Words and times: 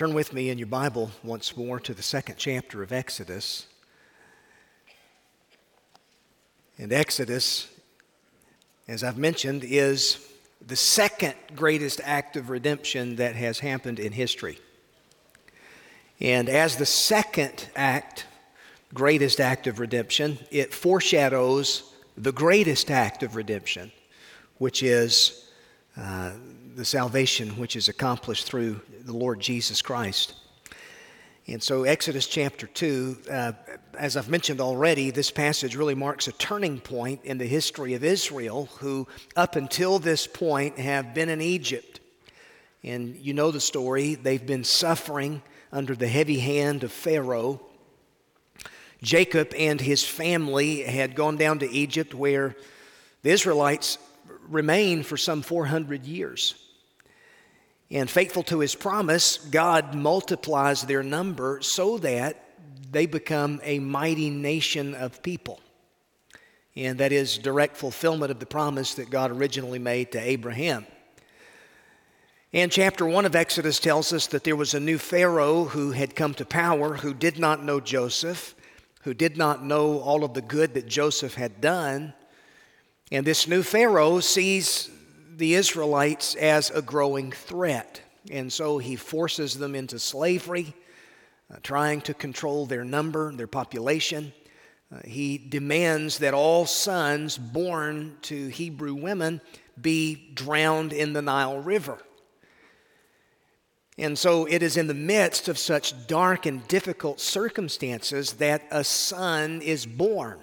Turn 0.00 0.14
with 0.14 0.32
me 0.32 0.48
in 0.48 0.56
your 0.56 0.66
Bible 0.66 1.10
once 1.22 1.58
more 1.58 1.78
to 1.80 1.92
the 1.92 2.02
second 2.02 2.36
chapter 2.38 2.82
of 2.82 2.90
Exodus. 2.90 3.66
And 6.78 6.90
Exodus, 6.90 7.68
as 8.88 9.04
I've 9.04 9.18
mentioned, 9.18 9.62
is 9.62 10.26
the 10.66 10.74
second 10.74 11.34
greatest 11.54 12.00
act 12.02 12.38
of 12.38 12.48
redemption 12.48 13.16
that 13.16 13.36
has 13.36 13.58
happened 13.58 14.00
in 14.00 14.12
history. 14.12 14.58
And 16.18 16.48
as 16.48 16.76
the 16.76 16.86
second 16.86 17.68
act, 17.76 18.24
greatest 18.94 19.38
act 19.38 19.66
of 19.66 19.80
redemption, 19.80 20.38
it 20.50 20.72
foreshadows 20.72 21.92
the 22.16 22.32
greatest 22.32 22.90
act 22.90 23.22
of 23.22 23.36
redemption, 23.36 23.92
which 24.56 24.82
is 24.82 25.50
uh, 25.94 26.30
the 26.74 26.84
salvation 26.84 27.50
which 27.58 27.76
is 27.76 27.88
accomplished 27.88 28.46
through 28.46 28.80
the 29.02 29.12
Lord 29.12 29.40
Jesus 29.40 29.82
Christ. 29.82 30.34
And 31.46 31.62
so, 31.62 31.82
Exodus 31.82 32.26
chapter 32.26 32.66
2, 32.68 33.16
uh, 33.30 33.52
as 33.98 34.16
I've 34.16 34.28
mentioned 34.28 34.60
already, 34.60 35.10
this 35.10 35.30
passage 35.30 35.74
really 35.74 35.96
marks 35.96 36.28
a 36.28 36.32
turning 36.32 36.78
point 36.78 37.24
in 37.24 37.38
the 37.38 37.46
history 37.46 37.94
of 37.94 38.04
Israel, 38.04 38.68
who 38.78 39.08
up 39.34 39.56
until 39.56 39.98
this 39.98 40.26
point 40.26 40.78
have 40.78 41.12
been 41.12 41.28
in 41.28 41.40
Egypt. 41.40 41.98
And 42.84 43.16
you 43.16 43.34
know 43.34 43.50
the 43.50 43.60
story. 43.60 44.14
They've 44.14 44.44
been 44.44 44.64
suffering 44.64 45.42
under 45.72 45.96
the 45.96 46.08
heavy 46.08 46.38
hand 46.38 46.84
of 46.84 46.92
Pharaoh. 46.92 47.60
Jacob 49.02 49.52
and 49.56 49.80
his 49.80 50.04
family 50.04 50.82
had 50.82 51.16
gone 51.16 51.36
down 51.36 51.58
to 51.60 51.70
Egypt, 51.70 52.14
where 52.14 52.54
the 53.22 53.30
Israelites 53.30 53.98
remained 54.48 55.06
for 55.06 55.16
some 55.16 55.42
400 55.42 56.06
years. 56.06 56.54
And 57.90 58.08
faithful 58.08 58.42
to 58.44 58.60
his 58.60 58.74
promise, 58.74 59.36
God 59.36 59.94
multiplies 59.94 60.82
their 60.82 61.02
number 61.02 61.60
so 61.60 61.98
that 61.98 62.44
they 62.90 63.06
become 63.06 63.60
a 63.64 63.78
mighty 63.78 64.30
nation 64.30 64.94
of 64.94 65.22
people. 65.22 65.60
And 66.76 66.98
that 66.98 67.12
is 67.12 67.38
direct 67.38 67.76
fulfillment 67.76 68.30
of 68.30 68.38
the 68.38 68.46
promise 68.46 68.94
that 68.94 69.10
God 69.10 69.32
originally 69.32 69.80
made 69.80 70.12
to 70.12 70.20
Abraham. 70.20 70.86
And 72.52 72.70
chapter 72.72 73.06
1 73.06 73.26
of 73.26 73.36
Exodus 73.36 73.78
tells 73.78 74.12
us 74.12 74.26
that 74.28 74.44
there 74.44 74.56
was 74.56 74.74
a 74.74 74.80
new 74.80 74.98
Pharaoh 74.98 75.64
who 75.64 75.92
had 75.92 76.16
come 76.16 76.34
to 76.34 76.44
power 76.44 76.94
who 76.94 77.14
did 77.14 77.38
not 77.38 77.62
know 77.62 77.80
Joseph, 77.80 78.54
who 79.02 79.14
did 79.14 79.36
not 79.36 79.64
know 79.64 80.00
all 80.00 80.24
of 80.24 80.34
the 80.34 80.42
good 80.42 80.74
that 80.74 80.88
Joseph 80.88 81.34
had 81.34 81.60
done. 81.60 82.12
And 83.12 83.26
this 83.26 83.48
new 83.48 83.62
Pharaoh 83.62 84.20
sees 84.20 84.88
the 85.36 85.54
Israelites 85.54 86.36
as 86.36 86.70
a 86.70 86.80
growing 86.80 87.32
threat. 87.32 88.00
And 88.30 88.52
so 88.52 88.78
he 88.78 88.94
forces 88.94 89.58
them 89.58 89.74
into 89.74 89.98
slavery, 89.98 90.74
uh, 91.52 91.56
trying 91.62 92.02
to 92.02 92.14
control 92.14 92.66
their 92.66 92.84
number, 92.84 93.32
their 93.32 93.48
population. 93.48 94.32
Uh, 94.94 94.98
he 95.04 95.38
demands 95.38 96.18
that 96.18 96.34
all 96.34 96.66
sons 96.66 97.36
born 97.36 98.16
to 98.22 98.48
Hebrew 98.48 98.94
women 98.94 99.40
be 99.80 100.30
drowned 100.34 100.92
in 100.92 101.12
the 101.12 101.22
Nile 101.22 101.58
River. 101.58 101.98
And 103.98 104.16
so 104.16 104.46
it 104.46 104.62
is 104.62 104.76
in 104.76 104.86
the 104.86 104.94
midst 104.94 105.48
of 105.48 105.58
such 105.58 106.06
dark 106.06 106.46
and 106.46 106.66
difficult 106.68 107.18
circumstances 107.18 108.34
that 108.34 108.62
a 108.70 108.84
son 108.84 109.62
is 109.62 109.84
born 109.84 110.40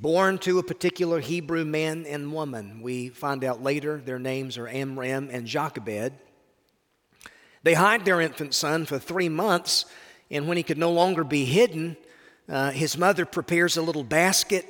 born 0.00 0.36
to 0.36 0.58
a 0.58 0.62
particular 0.62 1.20
Hebrew 1.20 1.64
man 1.64 2.04
and 2.06 2.32
woman. 2.32 2.82
We 2.82 3.08
find 3.08 3.42
out 3.42 3.62
later 3.62 3.96
their 3.98 4.18
names 4.18 4.58
are 4.58 4.68
Amram 4.68 5.30
and 5.32 5.46
Jochebed. 5.46 6.12
They 7.62 7.74
hide 7.74 8.04
their 8.04 8.20
infant 8.20 8.54
son 8.54 8.84
for 8.84 8.98
three 8.98 9.30
months, 9.30 9.86
and 10.30 10.46
when 10.46 10.58
he 10.58 10.62
could 10.62 10.76
no 10.76 10.92
longer 10.92 11.24
be 11.24 11.46
hidden, 11.46 11.96
uh, 12.48 12.70
his 12.72 12.98
mother 12.98 13.24
prepares 13.24 13.78
a 13.78 13.82
little 13.82 14.04
basket, 14.04 14.66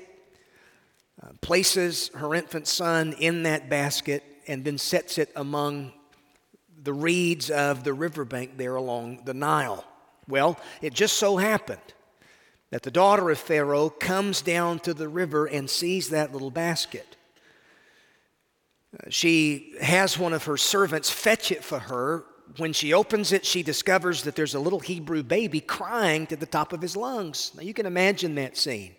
uh, 1.21 1.33
places 1.41 2.11
her 2.15 2.33
infant 2.35 2.69
son 2.69 3.13
in 3.19 3.43
that 3.43 3.69
basket, 3.69 4.23
and 4.47 4.65
then 4.65 4.79
sets 4.79 5.19
it 5.19 5.31
among 5.35 5.93
the 6.85 6.93
reeds 6.93 7.51
of 7.51 7.83
the 7.83 7.93
riverbank 7.93 8.57
there 8.57 8.77
along 8.77 9.25
the 9.25 9.35
Nile. 9.35 9.85
Well, 10.29 10.59
it 10.81 10.95
just 10.95 11.17
so 11.17 11.37
happened 11.37 11.81
that 12.71 12.83
the 12.83 12.91
daughter 12.91 13.31
of 13.31 13.39
Pharaoh 13.39 13.91
comes 13.91 14.43
down 14.43 14.81
to 14.81 14.93
the 14.93 15.09
river 15.09 15.47
and 15.47 15.71
sees 15.71 16.09
that 16.11 16.33
little 16.33 16.51
basket. 16.51 17.17
Uh, 18.93 19.09
she 19.09 19.75
has 19.81 20.19
one 20.19 20.33
of 20.33 20.45
her 20.45 20.57
servants 20.57 21.11
fetch 21.11 21.53
it 21.53 21.63
for 21.63 21.79
her. 21.79 22.25
When 22.57 22.73
she 22.73 22.93
opens 22.93 23.33
it, 23.33 23.45
she 23.45 23.63
discovers 23.63 24.23
that 24.23 24.37
there's 24.37 24.55
a 24.55 24.61
little 24.61 24.81
Hebrew 24.81 25.23
baby 25.23 25.61
crying 25.61 26.27
to 26.29 26.37
the 26.37 26.47
top 26.47 26.73
of 26.73 26.81
his 26.81 26.97
lungs. 26.97 27.53
Now, 27.55 27.63
you 27.63 27.75
can 27.75 27.87
imagine 27.87 28.35
that 28.37 28.57
scene. 28.57 28.95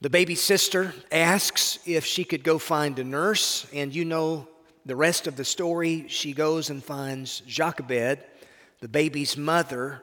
The 0.00 0.10
baby's 0.10 0.42
sister 0.42 0.94
asks 1.10 1.78
if 1.86 2.04
she 2.04 2.24
could 2.24 2.44
go 2.44 2.58
find 2.58 2.98
a 2.98 3.04
nurse, 3.04 3.66
and 3.72 3.94
you 3.94 4.04
know 4.04 4.46
the 4.84 4.96
rest 4.96 5.26
of 5.26 5.36
the 5.36 5.44
story. 5.44 6.06
She 6.08 6.32
goes 6.32 6.70
and 6.70 6.84
finds 6.84 7.40
Jochebed, 7.40 8.18
the 8.80 8.88
baby's 8.88 9.36
mother, 9.36 10.02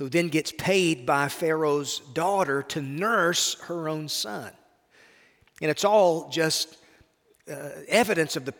who 0.00 0.08
then 0.08 0.28
gets 0.28 0.50
paid 0.50 1.04
by 1.04 1.28
Pharaoh's 1.28 1.98
daughter 2.14 2.62
to 2.62 2.80
nurse 2.80 3.60
her 3.64 3.86
own 3.86 4.08
son. 4.08 4.50
And 5.60 5.70
it's 5.70 5.84
all 5.84 6.30
just 6.30 6.78
uh, 7.46 7.68
evidence 7.86 8.34
of 8.34 8.46
the 8.46 8.52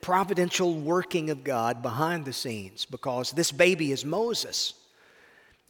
providential 0.00 0.74
working 0.74 1.30
of 1.30 1.44
God 1.44 1.82
behind 1.82 2.24
the 2.24 2.32
scenes 2.32 2.84
because 2.84 3.30
this 3.30 3.52
baby 3.52 3.92
is 3.92 4.04
Moses. 4.04 4.74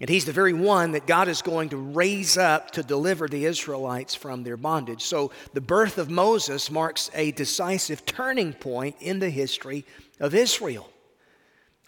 And 0.01 0.09
he's 0.09 0.25
the 0.25 0.33
very 0.33 0.55
one 0.55 0.93
that 0.93 1.07
God 1.07 1.29
is 1.29 1.43
going 1.43 1.69
to 1.69 1.77
raise 1.77 2.39
up 2.39 2.71
to 2.71 2.83
deliver 2.83 3.29
the 3.29 3.45
Israelites 3.45 4.15
from 4.15 4.45
their 4.45 4.57
bondage. 4.57 5.03
So 5.03 5.31
the 5.53 5.61
birth 5.61 5.99
of 5.99 6.09
Moses 6.09 6.71
marks 6.71 7.11
a 7.13 7.33
decisive 7.33 8.07
turning 8.07 8.55
point 8.55 8.97
in 9.01 9.19
the 9.19 9.29
history 9.29 9.85
of 10.21 10.35
Israel. 10.35 10.89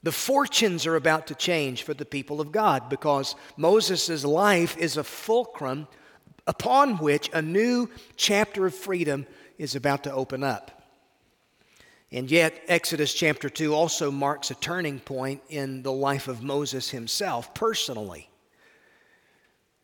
The 0.03 0.13
fortunes 0.13 0.87
are 0.87 0.97
about 0.97 1.27
to 1.27 1.35
change 1.35 1.83
for 1.83 1.93
the 1.93 2.07
people 2.07 2.41
of 2.41 2.53
God 2.53 2.89
because 2.89 3.35
Moses' 3.57 4.25
life 4.25 4.77
is 4.79 4.97
a 4.97 5.05
fulcrum 5.05 5.89
upon 6.47 6.97
which 6.99 7.29
a 7.33 7.43
new 7.43 7.89
chapter 8.17 8.67
of 8.67 8.75
freedom 8.75 9.27
is 9.59 9.75
about 9.75 10.05
to 10.05 10.13
open 10.13 10.43
up. 10.43 10.81
And 12.13 12.31
yet, 12.31 12.61
Exodus 12.67 13.15
chapter 13.15 13.49
2 13.49 13.73
also 13.73 14.11
marks 14.11 14.51
a 14.51 14.57
turning 14.57 14.99
point 14.99 15.43
in 15.49 15.83
the 15.83 15.93
life 15.93 16.27
of 16.27 16.43
Moses 16.43 16.91
himself 16.91 17.55
personally. 17.55 18.29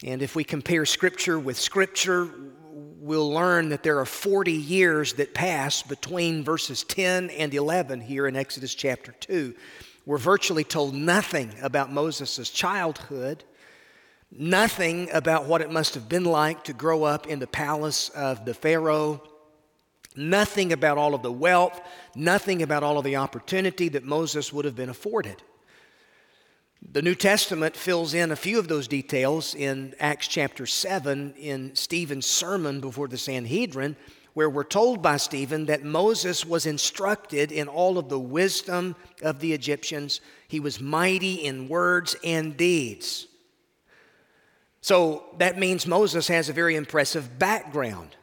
And 0.02 0.22
if 0.22 0.34
we 0.34 0.42
compare 0.42 0.84
Scripture 0.86 1.38
with 1.38 1.56
Scripture, 1.56 2.28
we'll 2.72 3.30
learn 3.30 3.68
that 3.68 3.82
there 3.82 4.00
are 4.00 4.06
40 4.06 4.52
years 4.52 5.12
that 5.14 5.34
pass 5.34 5.82
between 5.82 6.42
verses 6.42 6.82
10 6.84 7.30
and 7.30 7.54
11 7.54 8.00
here 8.00 8.26
in 8.26 8.34
Exodus 8.34 8.74
chapter 8.74 9.12
2. 9.12 9.54
We're 10.06 10.18
virtually 10.18 10.62
told 10.62 10.94
nothing 10.94 11.50
about 11.60 11.92
Moses' 11.92 12.48
childhood, 12.48 13.42
nothing 14.30 15.10
about 15.12 15.46
what 15.46 15.60
it 15.60 15.70
must 15.72 15.94
have 15.94 16.08
been 16.08 16.24
like 16.24 16.62
to 16.64 16.72
grow 16.72 17.02
up 17.02 17.26
in 17.26 17.40
the 17.40 17.48
palace 17.48 18.08
of 18.10 18.44
the 18.44 18.54
Pharaoh, 18.54 19.20
nothing 20.14 20.72
about 20.72 20.96
all 20.96 21.12
of 21.12 21.22
the 21.22 21.32
wealth, 21.32 21.80
nothing 22.14 22.62
about 22.62 22.84
all 22.84 22.98
of 22.98 23.04
the 23.04 23.16
opportunity 23.16 23.88
that 23.88 24.04
Moses 24.04 24.52
would 24.52 24.64
have 24.64 24.76
been 24.76 24.88
afforded. 24.88 25.42
The 26.92 27.02
New 27.02 27.16
Testament 27.16 27.74
fills 27.74 28.14
in 28.14 28.30
a 28.30 28.36
few 28.36 28.60
of 28.60 28.68
those 28.68 28.86
details 28.86 29.56
in 29.56 29.96
Acts 29.98 30.28
chapter 30.28 30.66
7 30.66 31.34
in 31.36 31.74
Stephen's 31.74 32.26
sermon 32.26 32.80
before 32.80 33.08
the 33.08 33.18
Sanhedrin 33.18 33.96
where 34.36 34.50
we're 34.50 34.64
told 34.64 35.00
by 35.00 35.16
Stephen 35.16 35.64
that 35.64 35.82
Moses 35.82 36.44
was 36.44 36.66
instructed 36.66 37.50
in 37.50 37.68
all 37.68 37.96
of 37.96 38.10
the 38.10 38.20
wisdom 38.20 38.94
of 39.22 39.40
the 39.40 39.54
Egyptians. 39.54 40.20
He 40.46 40.60
was 40.60 40.78
mighty 40.78 41.36
in 41.36 41.68
words 41.68 42.14
and 42.22 42.54
deeds. 42.54 43.28
So 44.82 45.24
that 45.38 45.58
means 45.58 45.86
Moses 45.86 46.28
has 46.28 46.50
a 46.50 46.52
very 46.52 46.76
impressive 46.76 47.38
background. 47.38 48.14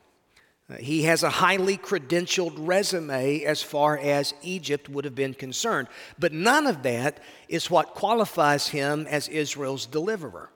Uh, 0.70 0.76
he 0.76 1.02
has 1.02 1.24
a 1.24 1.32
highly 1.32 1.78
credentialed 1.80 2.54
resume 2.58 3.44
as 3.44 3.64
far 3.64 3.98
as 3.98 4.36
Egypt 4.44 4.90
would 4.90 5.06
have 5.06 5.16
been 5.16 5.34
concerned. 5.34 5.88
But 6.20 6.32
none 6.32 6.68
of 6.68 6.84
that 6.84 7.24
is 7.50 7.72
what 7.72 7.96
qualifies 7.96 8.68
him 8.68 9.08
as 9.10 9.30
Israel's 9.30 9.88
deliverer. 9.88 10.52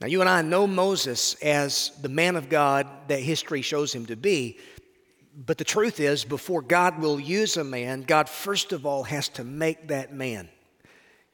Now, 0.00 0.08
you 0.08 0.20
and 0.20 0.28
I 0.28 0.42
know 0.42 0.66
Moses 0.66 1.34
as 1.42 1.90
the 2.02 2.08
man 2.08 2.36
of 2.36 2.48
God 2.48 2.86
that 3.08 3.20
history 3.20 3.62
shows 3.62 3.94
him 3.94 4.06
to 4.06 4.16
be. 4.16 4.58
But 5.34 5.58
the 5.58 5.64
truth 5.64 6.00
is, 6.00 6.24
before 6.24 6.62
God 6.62 6.98
will 6.98 7.20
use 7.20 7.56
a 7.56 7.64
man, 7.64 8.02
God 8.02 8.28
first 8.28 8.72
of 8.72 8.86
all 8.86 9.04
has 9.04 9.28
to 9.30 9.44
make 9.44 9.88
that 9.88 10.12
man. 10.12 10.48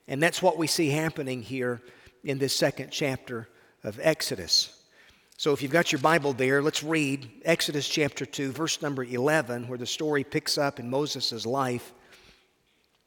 And 0.08 0.22
that's 0.22 0.42
what 0.42 0.58
we 0.58 0.66
see 0.66 0.90
happening 0.90 1.42
here 1.42 1.80
in 2.24 2.38
this 2.38 2.54
second 2.54 2.90
chapter 2.90 3.48
of 3.84 3.98
Exodus. 4.02 4.78
So 5.36 5.52
if 5.52 5.62
you've 5.62 5.72
got 5.72 5.90
your 5.90 6.00
Bible 6.00 6.32
there, 6.32 6.62
let's 6.62 6.84
read 6.84 7.28
Exodus 7.44 7.88
chapter 7.88 8.24
2, 8.24 8.52
verse 8.52 8.80
number 8.80 9.02
11, 9.02 9.66
where 9.66 9.78
the 9.78 9.86
story 9.86 10.22
picks 10.22 10.56
up 10.56 10.78
in 10.78 10.88
Moses' 10.88 11.46
life. 11.46 11.92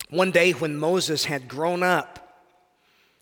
One 0.10 0.31
day, 0.31 0.52
when 0.52 0.75
Moses 0.75 1.25
had 1.25 1.48
grown 1.48 1.81
up, 1.81 2.25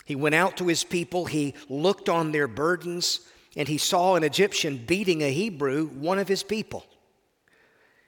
he 0.05 0.15
went 0.15 0.35
out 0.35 0.57
to 0.57 0.67
his 0.67 0.83
people, 0.83 1.25
he 1.25 1.53
looked 1.69 2.09
on 2.09 2.31
their 2.31 2.47
burdens, 2.47 3.21
and 3.55 3.67
he 3.67 3.77
saw 3.77 4.15
an 4.15 4.23
Egyptian 4.23 4.77
beating 4.77 5.21
a 5.21 5.31
Hebrew, 5.31 5.87
one 5.87 6.19
of 6.19 6.27
his 6.27 6.43
people. 6.43 6.85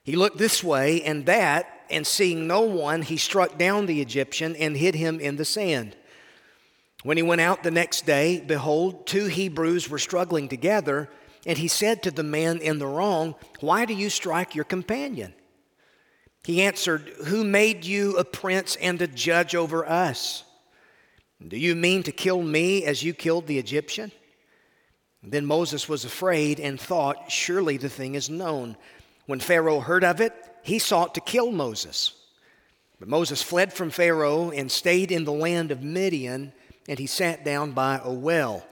He 0.03 0.15
looked 0.15 0.38
this 0.38 0.63
way 0.63 1.01
and 1.03 1.25
that, 1.25 1.86
and 1.89 2.06
seeing 2.06 2.47
no 2.47 2.62
one, 2.62 3.01
he 3.01 3.18
struck 3.18 3.57
down 3.57 3.86
the 3.86 4.01
Egyptian 4.01 4.56
and 4.56 4.75
hid 4.75 4.95
him 4.95 5.19
in 5.19 5.36
the 5.36 5.45
sand. 5.45 5.95
When 7.03 7.18
he 7.18 7.24
went 7.24 7.42
out 7.42 7.63
the 7.63 7.71
next 7.71 8.06
day, 8.06 8.39
behold, 8.39 9.06
two 9.06 9.25
Hebrews 9.25 9.89
were 9.89 10.00
struggling 10.00 10.48
together, 10.48 11.09
and 11.45 11.57
he 11.57 11.68
said 11.68 12.01
to 12.03 12.12
the 12.12 12.24
man 12.24 12.57
in 12.57 12.80
the 12.80 12.88
wrong, 12.88 13.36
Why 13.59 13.86
do 13.86 13.94
you 13.94 14.09
strike 14.09 14.56
your 14.56 14.65
companion? 14.65 15.33
He 16.44 16.63
answered, 16.63 17.09
Who 17.25 17.44
made 17.44 17.86
you 17.86 18.18
a 18.18 18.24
prince 18.24 18.75
and 18.77 19.01
a 19.01 19.07
judge 19.07 19.56
over 19.56 19.88
us? 19.88 20.44
Do 21.46 21.58
you 21.58 21.76
mean 21.76 22.04
to 22.04 22.12
kill 22.12 22.42
me 22.42 22.86
as 22.86 23.04
you 23.04 23.14
killed 23.14 23.48
the 23.48 23.60
Egyptian? 23.60 24.12
Then 25.22 25.46
Moses 25.46 25.90
was 25.90 26.06
afraid 26.06 26.60
and 26.60 26.80
thought, 26.80 27.32
Surely 27.32 27.78
the 27.78 27.90
thing 27.90 28.16
is 28.16 28.30
known. 28.30 28.78
When 29.26 29.40
Pharaoh 29.40 29.80
heard 29.80 30.04
of 30.04 30.22
it, 30.22 30.34
he 30.64 30.80
sought 30.80 31.16
to 31.16 31.22
kill 31.22 31.52
Moses. 31.52 32.14
But 33.00 33.10
Moses 33.10 33.42
fled 33.42 33.74
from 33.74 33.90
Pharaoh 33.90 34.52
and 34.52 34.72
stayed 34.72 35.12
in 35.12 35.26
the 35.26 35.34
land 35.34 35.72
of 35.72 35.84
Midian, 35.84 36.54
and 36.88 37.00
he 37.00 37.08
sat 37.08 37.44
down 37.44 37.72
by 37.72 38.00
a 38.04 38.12
well. 38.12 38.66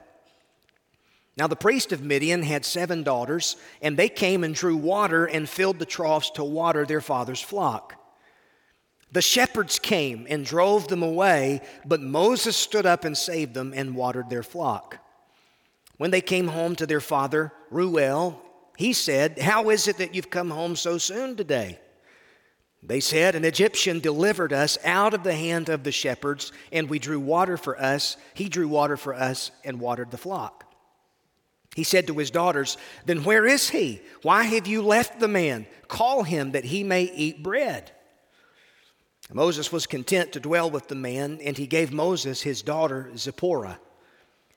Now 1.36 1.48
the 1.48 1.56
priest 1.56 1.92
of 1.92 2.02
Midian 2.02 2.42
had 2.44 2.64
seven 2.64 3.02
daughters, 3.02 3.56
and 3.82 3.96
they 3.96 4.08
came 4.08 4.44
and 4.44 4.54
drew 4.54 4.76
water 4.76 5.26
and 5.26 5.48
filled 5.48 5.80
the 5.80 5.84
troughs 5.84 6.30
to 6.32 6.44
water 6.44 6.86
their 6.86 7.00
father's 7.00 7.40
flock. 7.40 7.96
The 9.14 9.22
shepherds 9.22 9.78
came 9.78 10.26
and 10.28 10.44
drove 10.44 10.88
them 10.88 11.04
away, 11.04 11.60
but 11.86 12.00
Moses 12.00 12.56
stood 12.56 12.84
up 12.84 13.04
and 13.04 13.16
saved 13.16 13.54
them 13.54 13.72
and 13.72 13.94
watered 13.94 14.28
their 14.28 14.42
flock. 14.42 14.98
When 15.98 16.10
they 16.10 16.20
came 16.20 16.48
home 16.48 16.74
to 16.74 16.86
their 16.86 17.00
father, 17.00 17.52
Reuel, 17.70 18.42
he 18.76 18.92
said, 18.92 19.38
How 19.38 19.70
is 19.70 19.86
it 19.86 19.98
that 19.98 20.16
you've 20.16 20.30
come 20.30 20.50
home 20.50 20.74
so 20.74 20.98
soon 20.98 21.36
today? 21.36 21.78
They 22.82 22.98
said, 22.98 23.36
An 23.36 23.44
Egyptian 23.44 24.00
delivered 24.00 24.52
us 24.52 24.78
out 24.84 25.14
of 25.14 25.22
the 25.22 25.36
hand 25.36 25.68
of 25.68 25.84
the 25.84 25.92
shepherds, 25.92 26.50
and 26.72 26.90
we 26.90 26.98
drew 26.98 27.20
water 27.20 27.56
for 27.56 27.80
us. 27.80 28.16
He 28.34 28.48
drew 28.48 28.66
water 28.66 28.96
for 28.96 29.14
us 29.14 29.52
and 29.62 29.78
watered 29.78 30.10
the 30.10 30.18
flock. 30.18 30.64
He 31.76 31.84
said 31.84 32.08
to 32.08 32.18
his 32.18 32.32
daughters, 32.32 32.76
Then 33.06 33.22
where 33.22 33.46
is 33.46 33.70
he? 33.70 34.02
Why 34.22 34.42
have 34.42 34.66
you 34.66 34.82
left 34.82 35.20
the 35.20 35.28
man? 35.28 35.66
Call 35.86 36.24
him 36.24 36.50
that 36.50 36.64
he 36.64 36.82
may 36.82 37.04
eat 37.04 37.44
bread. 37.44 37.92
Moses 39.32 39.72
was 39.72 39.86
content 39.86 40.32
to 40.32 40.40
dwell 40.40 40.70
with 40.70 40.88
the 40.88 40.94
man, 40.94 41.40
and 41.42 41.56
he 41.56 41.66
gave 41.66 41.92
Moses 41.92 42.42
his 42.42 42.62
daughter 42.62 43.10
Zipporah. 43.16 43.78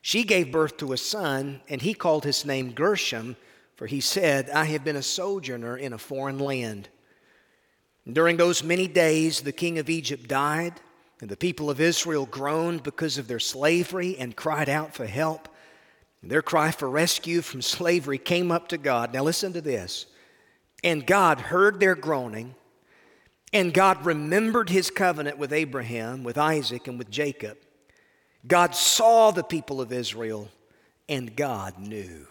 She 0.02 0.24
gave 0.24 0.52
birth 0.52 0.78
to 0.78 0.94
a 0.94 0.98
son, 0.98 1.62
and 1.70 1.82
he 1.82 1.94
called 1.94 2.26
his 2.26 2.46
name 2.46 2.74
Gershom, 2.74 3.38
for 3.76 3.88
he 3.88 4.02
said, 4.02 4.50
I 4.50 4.66
have 4.66 4.84
been 4.84 4.96
a 4.96 5.04
sojourner 5.04 5.78
in 5.78 5.94
a 5.94 5.98
foreign 5.98 6.40
land. 6.40 6.90
during 8.12 8.38
those 8.38 8.64
many 8.64 8.88
days, 8.88 9.42
the 9.42 9.52
king 9.52 9.80
of 9.80 9.90
Egypt 9.90 10.28
died, 10.28 10.74
and 11.20 11.30
the 11.30 11.38
people 11.38 11.70
of 11.70 11.82
Israel 11.82 12.26
groaned 12.26 12.84
because 12.84 13.18
of 13.18 13.28
their 13.28 13.40
slavery 13.40 14.18
and 14.18 14.36
cried 14.36 14.70
out 14.70 14.94
for 14.94 15.06
help. 15.06 15.50
Their 16.24 16.42
cry 16.42 16.72
for 16.72 16.90
rescue 16.90 17.42
from 17.42 17.62
slavery 17.62 18.18
came 18.18 18.52
up 18.52 18.70
to 18.70 18.78
God. 18.78 19.14
Now, 19.14 19.24
listen 19.24 19.54
to 19.54 19.62
this. 19.62 20.08
And 20.84 21.08
God 21.08 21.40
heard 21.40 21.80
their 21.80 21.96
groaning 21.96 22.56
and 23.54 23.74
God 23.74 24.06
remembered 24.06 24.70
his 24.70 24.90
covenant 24.90 25.38
with 25.38 25.54
Abraham, 25.54 26.24
with 26.24 26.38
Isaac, 26.38 26.88
and 26.88 26.98
with 26.98 27.10
Jacob. 27.10 27.58
God 28.46 28.76
saw 28.76 29.32
the 29.32 29.44
people 29.44 29.82
of 29.82 29.92
Israel, 29.92 30.50
and 31.10 31.36
God 31.36 31.78
knew. 31.78 32.28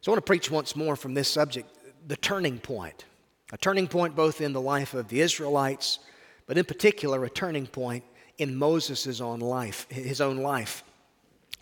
So 0.00 0.10
I 0.10 0.14
want 0.14 0.24
to 0.24 0.30
preach 0.30 0.50
once 0.50 0.74
more 0.74 0.96
from 0.96 1.14
this 1.14 1.28
subject 1.28 1.68
the 2.06 2.16
turning 2.16 2.58
point. 2.58 3.04
A 3.52 3.58
turning 3.58 3.88
point 3.88 4.16
both 4.16 4.40
in 4.40 4.52
the 4.52 4.60
life 4.60 4.94
of 4.94 5.08
the 5.08 5.20
Israelites, 5.20 5.98
but 6.46 6.56
in 6.56 6.64
particular, 6.64 7.24
a 7.24 7.30
turning 7.30 7.66
point 7.66 8.04
in 8.38 8.56
Moses' 8.56 9.20
own 9.20 9.40
life, 9.40 9.86
his 9.90 10.20
own 10.20 10.38
life. 10.38 10.82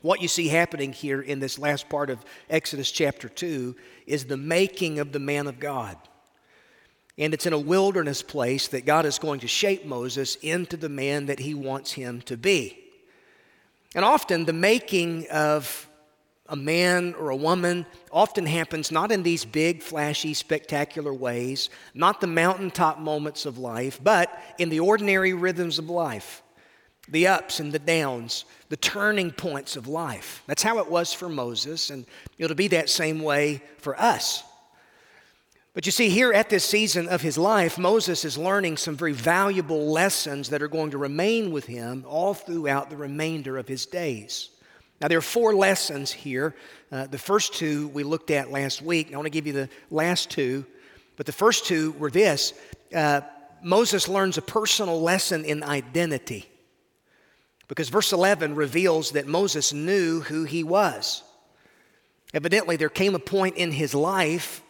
What 0.01 0.23
you 0.23 0.29
see 0.29 0.47
happening 0.47 0.93
here 0.93 1.21
in 1.21 1.41
this 1.41 1.59
last 1.59 1.89
part 1.89 2.09
of 2.09 2.25
Exodus 2.49 2.93
chapter 2.93 3.29
2 3.29 3.75
is 4.07 4.27
the 4.27 4.37
making 4.37 5.01
of 5.01 5.11
the 5.11 5.19
man 5.19 5.49
of 5.49 5.59
God. 5.59 5.97
And 7.19 7.35
it's 7.35 7.47
in 7.47 7.53
a 7.53 7.59
wilderness 7.59 8.23
place 8.23 8.69
that 8.69 8.87
God 8.87 9.05
is 9.05 9.19
going 9.19 9.41
to 9.41 9.49
shape 9.49 9.85
Moses 9.85 10.37
into 10.37 10.77
the 10.77 10.89
man 10.89 11.27
that 11.27 11.41
he 11.41 11.53
wants 11.53 11.93
him 11.93 12.23
to 12.23 12.37
be. 12.37 12.79
And 13.95 14.05
often 14.05 14.45
the 14.45 14.53
making 14.53 15.27
of 15.31 15.89
a 16.49 16.57
man 16.57 17.15
or 17.19 17.31
a 17.31 17.37
woman 17.37 17.85
often 18.11 18.47
happens 18.47 18.91
not 18.91 19.13
in 19.13 19.23
these 19.23 19.45
big, 19.45 19.83
flashy, 19.83 20.33
spectacular 20.33 21.13
ways, 21.13 21.69
not 21.93 22.21
the 22.21 22.27
mountaintop 22.27 22.99
moments 22.99 23.45
of 23.45 23.59
life, 23.59 24.01
but 24.03 24.31
in 24.59 24.69
the 24.69 24.81
ordinary 24.81 25.35
rhythms 25.35 25.79
of 25.79 25.91
life, 25.91 26.43
the 27.09 27.27
ups 27.27 27.61
and 27.61 27.73
the 27.73 27.79
downs, 27.79 28.45
the 28.69 28.77
turning 28.77 29.31
points 29.31 29.77
of 29.77 29.89
life. 29.89 30.43
That's 30.47 30.63
how 30.63 30.79
it 30.79 30.91
was 30.91 31.13
for 31.13 31.29
Moses, 31.29 31.91
and 31.91 32.07
it'll 32.39 32.57
be 32.57 32.69
that 32.69 32.89
same 32.89 33.21
way 33.21 33.63
for 33.79 33.99
us. 34.01 34.43
But 35.79 35.87
you 35.87 35.93
see, 35.93 36.09
here 36.09 36.33
at 36.33 36.51
this 36.51 36.65
season 36.65 37.07
of 37.07 37.23
his 37.23 37.39
life, 37.39 37.79
Moses 37.79 38.25
is 38.25 38.37
learning 38.37 38.79
some 38.79 38.97
very 38.97 39.13
valuable 39.13 39.93
lessons 39.93 40.51
that 40.51 40.61
are 40.61 40.67
going 40.67 40.91
to 40.91 40.99
remain 40.99 41.53
with 41.53 41.67
him 41.67 42.05
all 42.09 42.35
throughout 42.35 42.91
the 42.91 42.97
remainder 42.97 43.57
of 43.57 43.69
his 43.69 43.87
days. 43.87 44.51
Now, 45.01 45.07
there 45.07 45.19
are 45.19 45.21
four 45.21 45.55
lessons 45.55 46.11
here. 46.11 46.57
Uh, 46.91 47.07
the 47.07 47.17
first 47.17 47.55
two 47.55 47.87
we 47.91 48.03
looked 48.03 48.33
at 48.33 48.51
last 48.51 48.83
week. 48.83 49.13
I 49.13 49.17
want 49.17 49.27
to 49.27 49.31
give 49.31 49.47
you 49.47 49.53
the 49.53 49.69
last 49.89 50.31
two. 50.31 50.67
But 51.15 51.27
the 51.27 51.33
first 51.33 51.65
two 51.65 51.93
were 51.93 52.11
this 52.11 52.55
uh, 52.93 53.21
Moses 53.63 54.09
learns 54.09 54.37
a 54.37 54.43
personal 54.43 55.01
lesson 55.01 55.45
in 55.45 55.63
identity. 55.63 56.51
Because 57.69 57.89
verse 57.89 58.13
11 58.13 58.57
reveals 58.57 59.13
that 59.13 59.29
Moses 59.29 59.73
knew 59.73 60.23
who 60.23 60.43
he 60.43 60.65
was. 60.65 61.23
Evidently, 62.35 62.75
there 62.75 62.89
came 62.89 63.15
a 63.15 63.21
point 63.21 63.57
in 63.57 63.71
his 63.71 63.95
life 63.95 64.65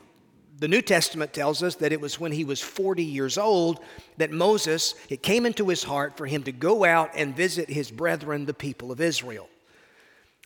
the 0.59 0.69
New 0.69 0.83
Testament 0.83 1.33
tells 1.33 1.63
us 1.63 1.77
that 1.77 1.93
it 1.93 2.01
was 2.01 2.19
when 2.19 2.33
he 2.33 2.45
was 2.45 2.61
40 2.61 3.05
years 3.05 3.39
old 3.39 3.81
that 4.17 4.33
Moses, 4.33 4.95
it 5.09 5.23
came 5.23 5.47
into 5.47 5.69
his 5.69 5.85
heart 5.85 6.17
for 6.17 6.27
him 6.27 6.43
to 6.45 6.53
go 6.53 6.85
out 6.85 7.11
and 7.15 7.37
visit 7.37 7.69
his 7.69 7.91
brethren, 7.91 8.45
the 8.45 8.55
people 8.55 8.91
of 8.91 9.01
Israel. 9.01 9.49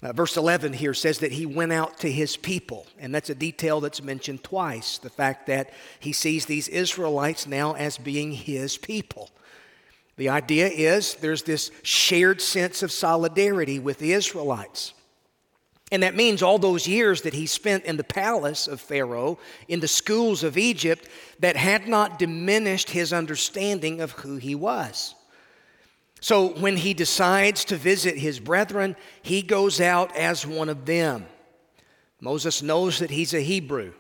Uh, 0.03 0.13
verse 0.13 0.37
11 0.37 0.73
here 0.73 0.95
says 0.95 1.21
that 1.21 1.33
he 1.33 1.47
went 1.47 1.73
out 1.73 1.99
to 2.01 2.11
his 2.11 2.37
people, 2.37 2.87
and 2.99 3.15
that's 3.15 3.31
a 3.31 3.35
detail 3.35 3.81
that's 3.81 4.03
mentioned 4.03 4.43
twice 4.43 4.99
the 4.99 5.09
fact 5.09 5.47
that 5.47 5.71
he 6.01 6.13
sees 6.13 6.45
these 6.45 6.69
Israelites 6.69 7.47
now 7.47 7.73
as 7.75 7.97
being 7.97 8.33
his 8.33 8.77
people. 8.77 9.31
The 10.17 10.29
idea 10.29 10.67
is 10.69 11.15
there's 11.15 11.45
this 11.45 11.71
shared 11.83 12.43
sense 12.43 12.83
of 12.83 12.93
solidarity 12.93 13.79
with 13.79 13.99
the 13.99 14.13
Israelites. 14.13 14.93
And 15.93 16.03
that 16.03 16.17
means 16.17 16.43
all 16.43 16.59
those 16.59 16.89
years 16.89 17.21
that 17.21 17.35
he 17.35 17.45
spent 17.45 17.85
in 17.85 17.99
the 17.99 18.03
palace 18.03 18.67
of 18.67 18.81
Pharaoh, 18.81 19.39
in 19.69 19.81
the 19.81 19.87
schools 19.87 20.43
of 20.43 20.57
Egypt, 20.57 21.07
that 21.39 21.55
had 21.55 21.87
not 21.87 22.19
diminished 22.19 22.89
his 22.89 23.13
understanding 23.13 24.01
of 24.01 24.13
who 24.13 24.37
he 24.37 24.55
was. 24.55 25.15
So 26.23 26.55
when 26.55 26.79
he 26.79 26.95
decides 26.95 27.67
to 27.67 27.77
visit 27.77 28.17
his 28.17 28.41
brethren, 28.41 28.97
he 29.21 29.43
goes 29.43 29.83
out 29.83 30.17
as 30.17 30.47
one 30.47 30.71
of 30.71 30.87
them. 30.87 31.27
Moses 32.21 32.63
knows 32.63 33.01
that 33.01 33.11
he's 33.11 33.35
a 33.35 33.41
Hebrew. 33.41 33.93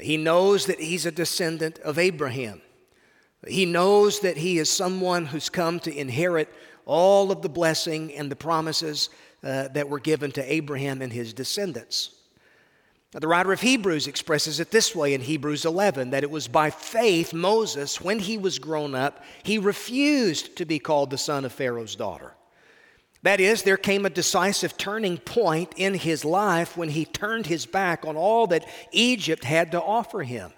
He 0.00 0.16
knows 0.16 0.66
that 0.66 0.78
he's 0.78 1.06
a 1.06 1.10
descendant 1.10 1.80
of 1.80 1.98
Abraham. 1.98 2.62
He 3.48 3.66
knows 3.66 4.20
that 4.20 4.36
he 4.36 4.58
is 4.58 4.70
someone 4.70 5.26
who's 5.26 5.48
come 5.48 5.80
to 5.80 5.92
inherit 5.92 6.54
all 6.86 7.32
of 7.32 7.42
the 7.42 7.48
blessing 7.48 8.14
and 8.14 8.30
the 8.30 8.36
promises 8.36 9.10
uh, 9.42 9.68
that 9.68 9.88
were 9.88 10.00
given 10.00 10.30
to 10.32 10.52
Abraham 10.52 11.02
and 11.02 11.12
his 11.12 11.32
descendants. 11.32 12.10
Now, 13.12 13.20
the 13.20 13.28
writer 13.28 13.52
of 13.52 13.60
Hebrews 13.60 14.06
expresses 14.06 14.60
it 14.60 14.70
this 14.70 14.94
way 14.94 15.14
in 15.14 15.20
Hebrews 15.20 15.64
11 15.64 16.10
that 16.10 16.22
it 16.22 16.30
was 16.30 16.46
by 16.46 16.70
faith 16.70 17.32
Moses, 17.32 18.00
when 18.00 18.20
he 18.20 18.38
was 18.38 18.60
grown 18.60 18.94
up, 18.94 19.24
he 19.42 19.58
refused 19.58 20.56
to 20.56 20.64
be 20.64 20.78
called 20.78 21.10
the 21.10 21.18
son 21.18 21.44
of 21.44 21.52
Pharaoh's 21.52 21.96
daughter. 21.96 22.34
That 23.22 23.40
is, 23.40 23.62
there 23.62 23.76
came 23.76 24.06
a 24.06 24.10
decisive 24.10 24.78
turning 24.78 25.18
point 25.18 25.74
in 25.76 25.94
his 25.94 26.24
life 26.24 26.76
when 26.76 26.88
he 26.88 27.04
turned 27.04 27.46
his 27.46 27.66
back 27.66 28.06
on 28.06 28.16
all 28.16 28.46
that 28.46 28.66
Egypt 28.92 29.44
had 29.44 29.72
to 29.72 29.82
offer 29.82 30.22
him. 30.22 30.52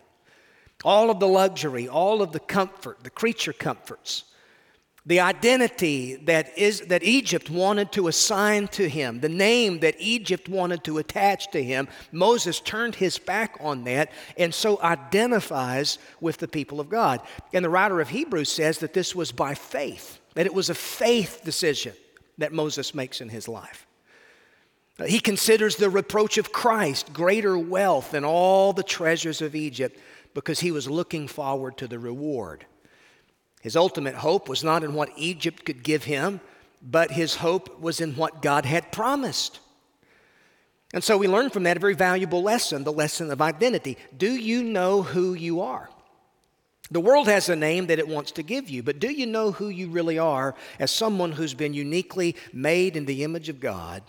All 0.85 1.11
of 1.11 1.21
the 1.21 1.29
luxury, 1.29 1.89
all 1.89 2.23
of 2.23 2.33
the 2.33 2.41
comfort, 2.41 3.03
the 3.03 3.11
creature 3.11 3.53
comforts. 3.53 4.25
The 5.05 5.21
identity 5.21 6.15
that, 6.15 6.57
is, 6.57 6.83
that 6.83 7.03
Egypt 7.03 7.51
wanted 7.51 7.91
to 7.93 8.07
assign 8.07 8.69
to 8.69 8.89
him, 8.89 9.19
the 9.21 9.29
name 9.29 9.81
that 9.81 9.97
Egypt 9.99 10.49
wanted 10.49 10.85
to 10.85 10.99
attach 10.99 11.51
to 11.51 11.63
him, 11.63 11.89
Moses 12.13 12.61
turned 12.61 12.95
his 12.95 13.19
back 13.19 13.57
on 13.61 13.83
that 13.85 14.13
and 14.37 14.55
so 14.55 14.81
identifies 14.81 15.99
with 16.21 16.37
the 16.37 16.47
people 16.47 16.79
of 16.79 16.89
God. 16.89 17.21
And 17.53 17.65
the 17.65 17.71
writer 17.71 18.01
of 18.01 18.11
Hebrews 18.11 18.53
says 18.53 18.79
that 18.79 18.93
this 18.93 19.15
was 19.15 19.33
by 19.33 19.55
faith, 19.55 20.21
that 20.35 20.47
it 20.47 20.55
was 20.55 20.71
a 20.71 20.75
faith 20.75 21.41
decision 21.45 21.95
that 22.39 22.53
Moses 22.53 22.95
makes 22.95 23.21
in 23.21 23.29
his 23.29 23.49
life. 23.49 23.87
Uh, 25.01 25.05
he 25.05 25.19
considers 25.19 25.77
the 25.77 25.91
reproach 25.91 26.39
of 26.39 26.53
Christ 26.53 27.13
greater 27.13 27.59
wealth 27.59 28.13
than 28.13 28.25
all 28.25 28.73
the 28.73 28.83
treasures 28.85 29.43
of 29.43 29.57
Egypt 29.57 29.99
because 30.33 30.61
he 30.61 30.71
was 30.71 30.89
looking 30.89 31.27
forward 31.27 31.77
to 31.79 31.89
the 31.89 31.99
reward. 31.99 32.67
His 33.63 33.77
ultimate 33.77 34.17
hope 34.17 34.49
was 34.49 34.63
not 34.63 34.85
in 34.85 34.93
what 34.93 35.11
Egypt 35.17 35.65
could 35.65 35.83
give 35.83 36.05
him, 36.05 36.41
but 36.83 37.13
his 37.13 37.37
hope 37.37 37.81
was 37.81 38.01
in 38.01 38.17
what 38.17 38.43
God 38.43 38.67
had 38.67 38.93
promised. 38.93 39.61
And 40.93 41.03
so 41.03 41.17
we 41.17 41.29
learn 41.29 41.49
from 41.49 41.63
that 41.63 41.77
a 41.77 41.81
very 41.81 41.95
valuable 41.95 42.43
lesson 42.43 42.85
the 42.85 42.93
lesson 42.93 43.31
of 43.31 43.41
identity. 43.41 43.97
Do 44.17 44.31
you 44.31 44.63
know 44.63 45.03
who 45.03 45.33
you 45.33 45.63
are? 45.63 45.89
The 46.91 47.01
world 47.01 47.29
has 47.29 47.49
a 47.49 47.57
name 47.57 47.87
that 47.87 48.01
it 48.01 48.09
wants 48.09 48.33
to 48.33 48.43
give 48.43 48.69
you, 48.69 48.83
but 48.83 48.99
do 48.99 49.11
you 49.11 49.25
know 49.25 49.53
who 49.53 49.69
you 49.69 49.89
really 49.89 50.19
are 50.19 50.55
as 50.79 50.91
someone 50.91 51.33
who's 51.33 51.55
been 51.55 51.73
uniquely 51.73 52.37
made 52.53 52.97
in 52.97 53.07
the 53.07 53.25
image 53.25 53.49
of 53.49 53.61
God? 53.61 54.03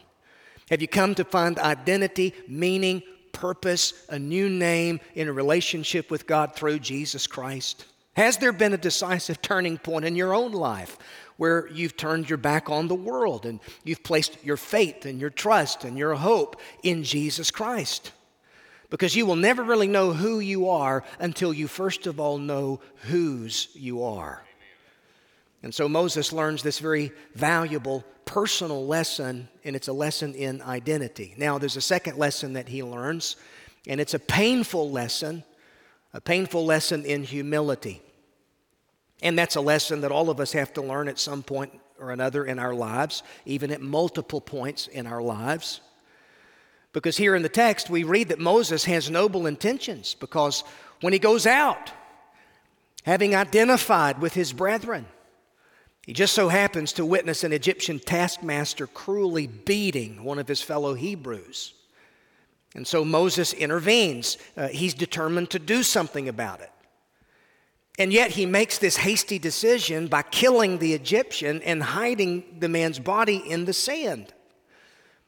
Have 0.70 0.82
you 0.82 0.88
come 0.88 1.16
to 1.16 1.24
find 1.24 1.60
identity, 1.60 2.34
meaning, 2.48 3.04
purpose, 3.32 3.94
a 4.10 4.18
new 4.18 4.50
name 4.50 5.00
in 5.16 5.28
a 5.28 5.34
relationship 5.34 6.12
with 6.12 6.28
God 6.28 6.56
through 6.56 6.80
Jesus 6.80 7.28
Christ? 7.28 7.86
Has 8.16 8.38
there 8.38 8.54
been 8.54 8.74
a 8.74 8.78
decisive 8.78 9.42
turning 9.42 9.78
point 9.78 10.06
in 10.06 10.16
your 10.16 10.34
own 10.34 10.52
life 10.52 10.98
where 11.38 11.68
you've 11.70 11.98
turned 11.98 12.30
your 12.30 12.38
back 12.38 12.70
on 12.70 12.88
the 12.88 12.96
world 12.96 13.46
and 13.46 13.60
you've 13.84 14.04
placed 14.04 14.44
your 14.44 14.58
faith 14.58 15.06
and 15.06 15.20
your 15.20 15.32
trust 15.32 15.84
and 15.84 15.98
your 15.98 16.14
hope 16.14 16.62
in 16.84 17.04
Jesus 17.04 17.50
Christ? 17.50 18.12
Because 18.92 19.16
you 19.16 19.26
will 19.26 19.36
never 19.36 19.64
really 19.64 19.88
know 19.88 20.14
who 20.14 20.40
you 20.40 20.70
are 20.70 21.04
until 21.20 21.52
you 21.52 21.68
first 21.68 22.06
of 22.06 22.20
all 22.20 22.38
know 22.38 22.80
whose 23.08 23.70
you 23.74 24.04
are. 24.04 24.44
And 25.64 25.74
so 25.74 25.90
Moses 25.90 26.32
learns 26.32 26.62
this 26.62 26.78
very 26.78 27.12
valuable 27.34 28.04
personal 28.26 28.86
lesson, 28.86 29.48
and 29.64 29.76
it's 29.76 29.88
a 29.88 29.94
lesson 29.94 30.36
in 30.36 30.62
identity. 30.62 31.34
Now, 31.38 31.58
there's 31.58 31.78
a 31.78 31.82
second 31.82 32.18
lesson 32.18 32.54
that 32.54 32.68
he 32.68 32.84
learns, 32.84 33.38
and 33.88 34.00
it's 34.00 34.14
a 34.14 34.20
painful 34.20 34.92
lesson 34.92 35.44
a 36.14 36.22
painful 36.22 36.66
lesson 36.66 37.06
in 37.06 37.24
humility. 37.24 38.02
And 39.22 39.38
that's 39.38 39.56
a 39.56 39.62
lesson 39.62 40.02
that 40.02 40.12
all 40.12 40.30
of 40.30 40.40
us 40.40 40.52
have 40.54 40.74
to 40.74 40.82
learn 40.82 41.08
at 41.08 41.18
some 41.18 41.44
point 41.44 41.80
or 42.00 42.12
another 42.12 42.46
in 42.46 42.60
our 42.60 42.74
lives, 42.74 43.24
even 43.46 43.72
at 43.72 43.82
multiple 43.82 44.42
points 44.42 44.88
in 44.88 45.08
our 45.08 45.22
lives. 45.22 45.82
Because 46.92 47.18
here 47.18 47.36
in 47.36 47.42
the 47.42 47.50
text, 47.50 47.90
we 47.90 48.04
read 48.04 48.30
that 48.30 48.40
Moses 48.40 48.86
has 48.86 49.10
noble 49.10 49.48
intentions 49.48 50.14
because 50.14 50.64
when 51.02 51.14
he 51.14 51.20
goes 51.20 51.48
out, 51.48 51.92
having 53.04 53.36
identified 53.36 54.22
with 54.22 54.34
his 54.34 54.54
brethren, 54.54 55.06
he 56.06 56.14
just 56.14 56.34
so 56.34 56.50
happens 56.50 56.94
to 56.94 57.06
witness 57.06 57.44
an 57.44 57.54
Egyptian 57.54 57.98
taskmaster 57.98 58.88
cruelly 58.88 59.48
beating 59.48 60.24
one 60.24 60.38
of 60.38 60.48
his 60.48 60.62
fellow 60.62 60.94
Hebrews. 60.94 61.74
And 62.76 62.88
so 62.88 63.06
Moses 63.06 63.54
intervenes. 63.54 64.38
Uh, 64.58 64.68
he's 64.68 64.94
determined 64.94 65.50
to 65.52 65.60
do 65.60 65.84
something 65.84 66.28
about 66.28 66.62
it. 66.62 66.72
And 68.00 68.12
yet 68.12 68.32
he 68.32 68.48
makes 68.48 68.80
this 68.80 68.98
hasty 68.98 69.38
decision 69.38 70.08
by 70.08 70.24
killing 70.24 70.80
the 70.80 70.94
Egyptian 70.94 71.62
and 71.62 71.84
hiding 71.84 72.44
the 72.60 72.70
man's 72.70 72.98
body 72.98 73.38
in 73.38 73.66
the 73.66 73.74
sand. 73.74 74.34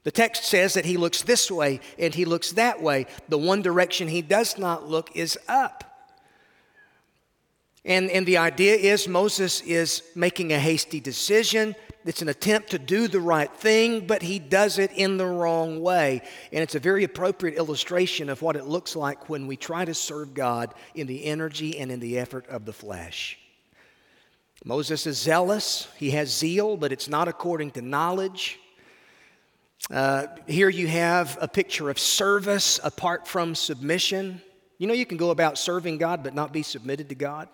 The 0.03 0.11
text 0.11 0.45
says 0.45 0.73
that 0.73 0.85
he 0.85 0.97
looks 0.97 1.21
this 1.21 1.51
way 1.51 1.79
and 1.99 2.13
he 2.13 2.25
looks 2.25 2.53
that 2.53 2.81
way. 2.81 3.05
The 3.29 3.37
one 3.37 3.61
direction 3.61 4.07
he 4.07 4.21
does 4.21 4.57
not 4.57 4.87
look 4.87 5.15
is 5.15 5.37
up. 5.47 5.83
And, 7.83 8.09
and 8.09 8.25
the 8.25 8.37
idea 8.37 8.75
is 8.75 9.07
Moses 9.07 9.61
is 9.61 10.01
making 10.15 10.51
a 10.51 10.59
hasty 10.59 10.99
decision. 10.99 11.75
It's 12.05 12.21
an 12.21 12.29
attempt 12.29 12.69
to 12.69 12.79
do 12.79 13.07
the 13.07 13.19
right 13.19 13.51
thing, 13.51 14.05
but 14.05 14.21
he 14.21 14.37
does 14.37 14.77
it 14.77 14.91
in 14.91 15.17
the 15.17 15.25
wrong 15.25 15.81
way. 15.81 16.21
And 16.53 16.61
it's 16.61 16.75
a 16.75 16.79
very 16.79 17.03
appropriate 17.03 17.57
illustration 17.57 18.29
of 18.29 18.43
what 18.43 18.55
it 18.55 18.65
looks 18.65 18.95
like 18.95 19.27
when 19.27 19.47
we 19.47 19.57
try 19.57 19.85
to 19.85 19.95
serve 19.95 20.35
God 20.35 20.75
in 20.93 21.07
the 21.07 21.25
energy 21.25 21.79
and 21.79 21.91
in 21.91 21.99
the 21.99 22.19
effort 22.19 22.47
of 22.47 22.65
the 22.65 22.73
flesh. 22.73 23.39
Moses 24.63 25.07
is 25.07 25.17
zealous, 25.17 25.87
he 25.97 26.11
has 26.11 26.35
zeal, 26.35 26.77
but 26.77 26.91
it's 26.91 27.07
not 27.07 27.27
according 27.27 27.71
to 27.71 27.81
knowledge. 27.81 28.59
Uh, 29.91 30.27
here 30.47 30.69
you 30.69 30.87
have 30.87 31.37
a 31.41 31.47
picture 31.47 31.89
of 31.89 31.97
service 31.97 32.79
apart 32.83 33.27
from 33.27 33.55
submission. 33.55 34.41
You 34.77 34.85
know, 34.87 34.93
you 34.93 35.05
can 35.07 35.17
go 35.17 35.31
about 35.31 35.57
serving 35.57 35.97
God 35.97 36.23
but 36.23 36.35
not 36.35 36.53
be 36.53 36.61
submitted 36.61 37.09
to 37.09 37.15
God. 37.15 37.47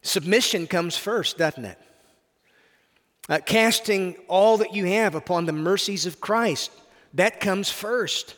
Submission 0.00 0.66
comes 0.66 0.96
first, 0.96 1.36
doesn't 1.36 1.64
it? 1.64 1.78
Uh, 3.28 3.38
casting 3.44 4.16
all 4.28 4.58
that 4.58 4.74
you 4.74 4.84
have 4.86 5.14
upon 5.14 5.46
the 5.46 5.52
mercies 5.52 6.06
of 6.06 6.20
Christ, 6.20 6.72
that 7.14 7.40
comes 7.40 7.70
first. 7.70 8.36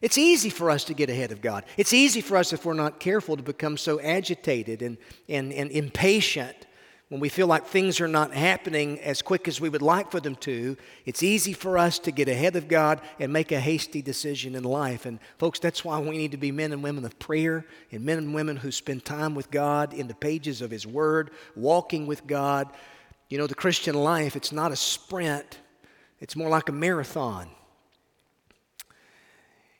It's 0.00 0.18
easy 0.18 0.50
for 0.50 0.70
us 0.70 0.84
to 0.84 0.94
get 0.94 1.10
ahead 1.10 1.32
of 1.32 1.40
God. 1.40 1.64
It's 1.76 1.92
easy 1.92 2.20
for 2.20 2.36
us, 2.36 2.52
if 2.52 2.64
we're 2.64 2.74
not 2.74 3.00
careful, 3.00 3.36
to 3.36 3.42
become 3.42 3.76
so 3.76 4.00
agitated 4.00 4.82
and, 4.82 4.96
and, 5.28 5.52
and 5.52 5.70
impatient 5.70 6.66
when 7.12 7.20
we 7.20 7.28
feel 7.28 7.46
like 7.46 7.66
things 7.66 8.00
are 8.00 8.08
not 8.08 8.32
happening 8.32 8.98
as 9.00 9.20
quick 9.20 9.46
as 9.46 9.60
we 9.60 9.68
would 9.68 9.82
like 9.82 10.10
for 10.10 10.18
them 10.18 10.34
to, 10.36 10.78
it's 11.04 11.22
easy 11.22 11.52
for 11.52 11.76
us 11.76 11.98
to 11.98 12.10
get 12.10 12.26
ahead 12.26 12.56
of 12.56 12.68
God 12.68 13.02
and 13.20 13.30
make 13.30 13.52
a 13.52 13.60
hasty 13.60 14.00
decision 14.00 14.54
in 14.54 14.64
life. 14.64 15.04
And, 15.04 15.18
folks, 15.36 15.58
that's 15.58 15.84
why 15.84 15.98
we 15.98 16.16
need 16.16 16.30
to 16.30 16.38
be 16.38 16.50
men 16.50 16.72
and 16.72 16.82
women 16.82 17.04
of 17.04 17.18
prayer 17.18 17.66
and 17.90 18.02
men 18.02 18.16
and 18.16 18.34
women 18.34 18.56
who 18.56 18.72
spend 18.72 19.04
time 19.04 19.34
with 19.34 19.50
God 19.50 19.92
in 19.92 20.08
the 20.08 20.14
pages 20.14 20.62
of 20.62 20.70
His 20.70 20.86
Word, 20.86 21.32
walking 21.54 22.06
with 22.06 22.26
God. 22.26 22.68
You 23.32 23.38
know, 23.38 23.46
the 23.46 23.54
Christian 23.54 23.94
life, 23.94 24.36
it's 24.36 24.52
not 24.52 24.72
a 24.72 24.76
sprint, 24.76 25.58
it's 26.20 26.36
more 26.36 26.50
like 26.50 26.68
a 26.68 26.72
marathon. 26.72 27.48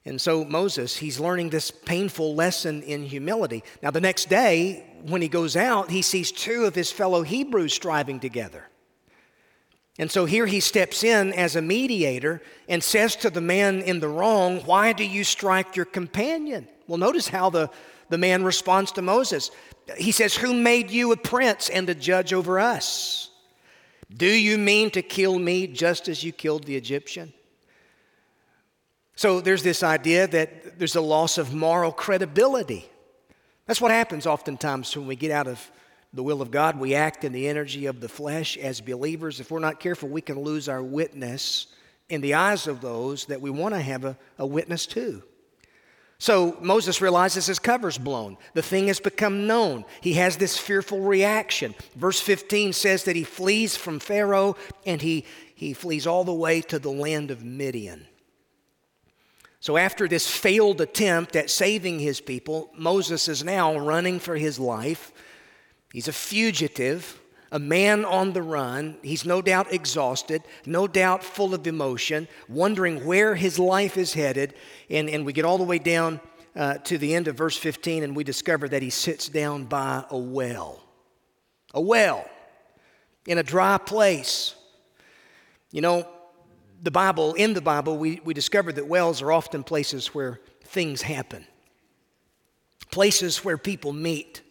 And 0.07 0.19
so 0.19 0.43
Moses, 0.43 0.97
he's 0.97 1.21
learning 1.21 1.51
this 1.51 1.71
painful 1.71 2.35
lesson 2.35 2.83
in 2.83 3.03
humility. 3.03 3.63
Now, 3.83 3.91
the 3.91 4.01
next 4.01 4.31
day, 4.31 4.87
when 5.03 5.21
he 5.21 5.29
goes 5.29 5.55
out, 5.55 5.91
he 5.91 6.01
sees 6.01 6.33
two 6.33 6.65
of 6.65 6.75
his 6.75 6.91
fellow 6.91 7.25
Hebrews 7.25 7.75
striving 7.75 8.21
together. 8.21 8.71
And 9.99 10.11
so 10.11 10.25
here 10.25 10.47
he 10.47 10.61
steps 10.61 11.05
in 11.05 11.35
as 11.35 11.55
a 11.55 11.61
mediator 11.61 12.41
and 12.71 12.83
says 12.83 13.17
to 13.17 13.29
the 13.29 13.43
man 13.43 13.83
in 13.83 14.01
the 14.01 14.09
wrong, 14.09 14.61
Why 14.61 14.95
do 14.95 15.05
you 15.05 15.25
strike 15.25 15.77
your 15.77 15.85
companion? 15.85 16.69
Well, 16.87 16.97
notice 16.97 17.29
how 17.29 17.51
the, 17.51 17.69
the 18.09 18.17
man 18.17 18.45
responds 18.45 18.93
to 18.93 19.03
Moses. 19.03 19.51
He 19.99 20.11
says, 20.11 20.35
Who 20.35 20.55
made 20.55 20.91
you 20.91 21.13
a 21.13 21.19
prince 21.19 21.69
and 21.69 21.87
a 21.91 21.95
judge 21.95 22.33
over 22.33 22.59
us? 22.59 23.29
Do 24.17 24.27
you 24.27 24.59
mean 24.59 24.91
to 24.91 25.03
kill 25.03 25.39
me 25.39 25.67
just 25.67 26.09
as 26.09 26.23
you 26.23 26.33
killed 26.33 26.65
the 26.65 26.77
Egyptian? 26.77 27.33
So 29.15 29.41
there's 29.41 29.63
this 29.63 29.83
idea 29.83 30.27
that 30.29 30.79
there's 30.79 30.97
a 30.97 31.01
loss 31.01 31.39
of 31.39 31.55
moral 31.55 31.93
credibility. 31.93 32.89
That's 33.67 33.81
what 33.81 33.91
happens 33.91 34.27
oftentimes 34.27 34.97
when 34.97 35.07
we 35.07 35.17
get 35.17 35.31
out 35.31 35.47
of 35.47 35.71
the 36.13 36.23
will 36.23 36.43
of 36.43 36.51
God. 36.51 36.79
We 36.79 36.95
act 36.95 37.25
in 37.25 37.33
the 37.33 37.49
energy 37.49 37.87
of 37.87 38.01
the 38.01 38.09
flesh 38.09 38.57
as 38.57 38.81
believers. 38.81 39.41
If 39.41 39.51
we're 39.51 39.61
not 39.61 39.81
careful, 39.81 40.09
we 40.09 40.21
can 40.21 40.41
lose 40.41 40.69
our 40.69 40.83
witness 40.83 41.69
in 42.09 42.21
the 42.21 42.35
eyes 42.35 42.67
of 42.67 42.81
those 42.81 43.27
that 43.27 43.41
we 43.41 43.51
want 43.51 43.75
to 43.75 43.81
have 43.81 44.05
a, 44.05 44.19
a 44.39 44.47
witness 44.47 44.87
to. 44.89 45.23
So 46.23 46.57
Moses 46.61 47.01
realizes 47.01 47.47
his 47.47 47.59
cover's 47.59 47.99
blown. 47.99 48.37
The 48.55 48.63
thing 48.63 48.87
has 48.87 49.01
become 49.01 49.49
known. 49.49 49.85
He 50.01 50.13
has 50.13 50.37
this 50.37 50.57
fearful 50.57 51.01
reaction. 51.01 51.75
Verse 51.97 52.21
15 52.21 52.75
says 52.75 53.03
that 53.03 53.17
he 53.17 53.25
flees 53.25 53.75
from 53.75 53.99
Pharaoh 53.99 54.55
and 54.87 55.03
he, 55.03 55.25
he 55.53 55.73
flees 55.73 56.07
all 56.07 56.23
the 56.23 56.33
way 56.33 56.61
to 56.61 56.79
the 56.79 56.93
land 56.93 57.33
of 57.33 57.45
Midian. 57.45 58.07
So, 59.59 59.77
after 59.77 60.07
this 60.07 60.31
failed 60.31 60.81
attempt 60.81 61.35
at 61.35 61.51
saving 61.51 61.99
his 61.99 62.21
people, 62.21 62.71
Moses 62.79 63.27
is 63.27 63.43
now 63.43 63.77
running 63.77 64.21
for 64.21 64.37
his 64.37 64.61
life. 64.61 65.11
He's 65.93 66.07
a 66.07 66.13
fugitive, 66.13 67.21
a 67.53 67.59
man 67.59 68.05
on 68.05 68.33
the 68.33 68.43
run. 68.43 68.97
He's 69.03 69.25
no 69.25 69.41
doubt 69.43 69.73
exhausted, 69.73 70.43
no 70.67 70.89
doubt 70.89 71.23
full 71.23 71.55
of 71.55 71.67
emotion, 71.67 72.27
wondering 72.49 73.05
where 73.05 73.37
his 73.37 73.59
life 73.59 73.97
is 73.97 74.15
headed. 74.15 74.55
And, 74.91 75.09
and 75.09 75.25
we 75.25 75.33
get 75.33 75.45
all 75.45 75.59
the 75.59 75.65
way 75.65 75.79
down 75.79 76.21
uh, 76.57 76.79
to 76.79 76.99
the 76.99 77.15
end 77.15 77.29
of 77.29 77.37
verse 77.37 77.57
15, 77.57 78.03
and 78.03 78.17
we 78.17 78.25
discover 78.25 78.69
that 78.69 78.83
he 78.83 78.91
sits 78.91 79.29
down 79.29 79.65
by 79.65 80.05
a 80.11 80.19
well. 80.19 80.83
A 81.75 81.81
well 81.81 82.29
in 83.27 83.39
a 83.39 83.43
dry 83.43 83.79
place. 83.79 84.55
You 85.71 85.81
know, 85.81 86.09
the 86.83 86.91
Bible, 86.91 87.35
in 87.35 87.55
the 87.55 87.61
Bible, 87.61 87.97
we, 87.97 88.21
we 88.25 88.35
discovered 88.35 88.77
that 88.77 88.87
wells 88.87 89.23
are 89.23 89.33
often 89.33 89.63
places 89.63 90.09
where 90.09 90.41
things 90.65 91.03
happen, 91.03 91.47
places 92.91 93.45
where 93.45 93.57
people 93.57 93.93
meet. 93.93 94.42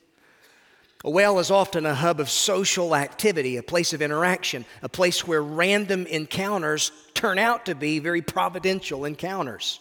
A 1.04 1.10
well 1.10 1.40
is 1.40 1.50
often 1.50 1.86
a 1.86 1.96
hub 1.96 2.20
of 2.20 2.30
social 2.30 2.96
activity, 2.96 3.58
a 3.58 3.64
place 3.64 3.94
of 3.94 4.02
interaction, 4.02 4.66
a 4.84 4.90
place 4.90 5.26
where 5.26 5.42
random 5.42 6.06
encounters 6.06 6.92
turn 7.16 7.40
out 7.40 7.66
to 7.66 7.76
be 7.76 7.98
very 7.98 8.22
providential 8.22 9.06
encounters. 9.06 9.80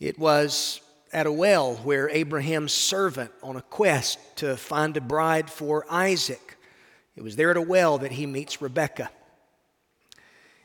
It 0.00 0.18
was 0.18 0.80
at 1.12 1.26
a 1.26 1.32
well 1.32 1.74
where 1.76 2.08
Abraham's 2.08 2.72
servant 2.72 3.30
on 3.42 3.56
a 3.56 3.62
quest 3.62 4.18
to 4.36 4.56
find 4.56 4.96
a 4.96 5.00
bride 5.00 5.50
for 5.50 5.84
Isaac. 5.90 6.56
It 7.14 7.22
was 7.22 7.36
there 7.36 7.50
at 7.50 7.58
a 7.58 7.62
well 7.62 7.98
that 7.98 8.12
he 8.12 8.24
meets 8.24 8.62
Rebekah. 8.62 9.10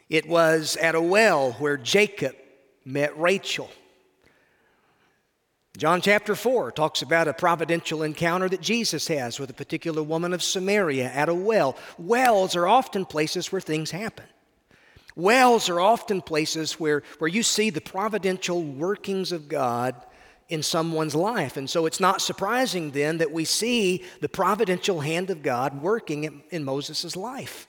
It 0.09 0.27
was 0.29 0.77
at 0.77 0.95
a 0.95 1.01
well 1.01 1.51
where 1.53 1.75
Jacob 1.75 2.35
met 2.85 3.19
Rachel. 3.19 3.69
John 5.77 6.01
chapter 6.01 6.33
4 6.33 6.71
talks 6.71 7.03
about 7.03 7.27
a 7.27 7.33
providential 7.33 8.01
encounter 8.01 8.49
that 8.49 8.61
Jesus 8.61 9.07
has 9.09 9.39
with 9.39 9.51
a 9.51 9.53
particular 9.53 10.01
woman 10.01 10.33
of 10.33 10.41
Samaria 10.41 11.05
at 11.05 11.29
a 11.29 11.35
well. 11.35 11.77
Wells 11.99 12.55
are 12.55 12.67
often 12.67 13.05
places 13.05 13.51
where 13.51 13.61
things 13.61 13.91
happen. 13.91 14.25
Wells 15.15 15.69
are 15.69 15.79
often 15.79 16.23
places 16.23 16.79
where, 16.79 17.03
where 17.19 17.27
you 17.27 17.43
see 17.43 17.69
the 17.69 17.79
providential 17.79 18.63
workings 18.63 19.31
of 19.31 19.47
God 19.47 19.95
in 20.49 20.63
someone's 20.63 21.13
life. 21.13 21.57
And 21.57 21.69
so 21.69 21.85
it's 21.85 21.99
not 21.99 22.23
surprising 22.23 22.89
then 22.89 23.19
that 23.19 23.31
we 23.31 23.45
see 23.45 24.03
the 24.19 24.29
providential 24.29 25.01
hand 25.01 25.29
of 25.29 25.43
God 25.43 25.83
working 25.83 26.23
in, 26.23 26.41
in 26.49 26.63
Moses' 26.63 27.15
life. 27.15 27.67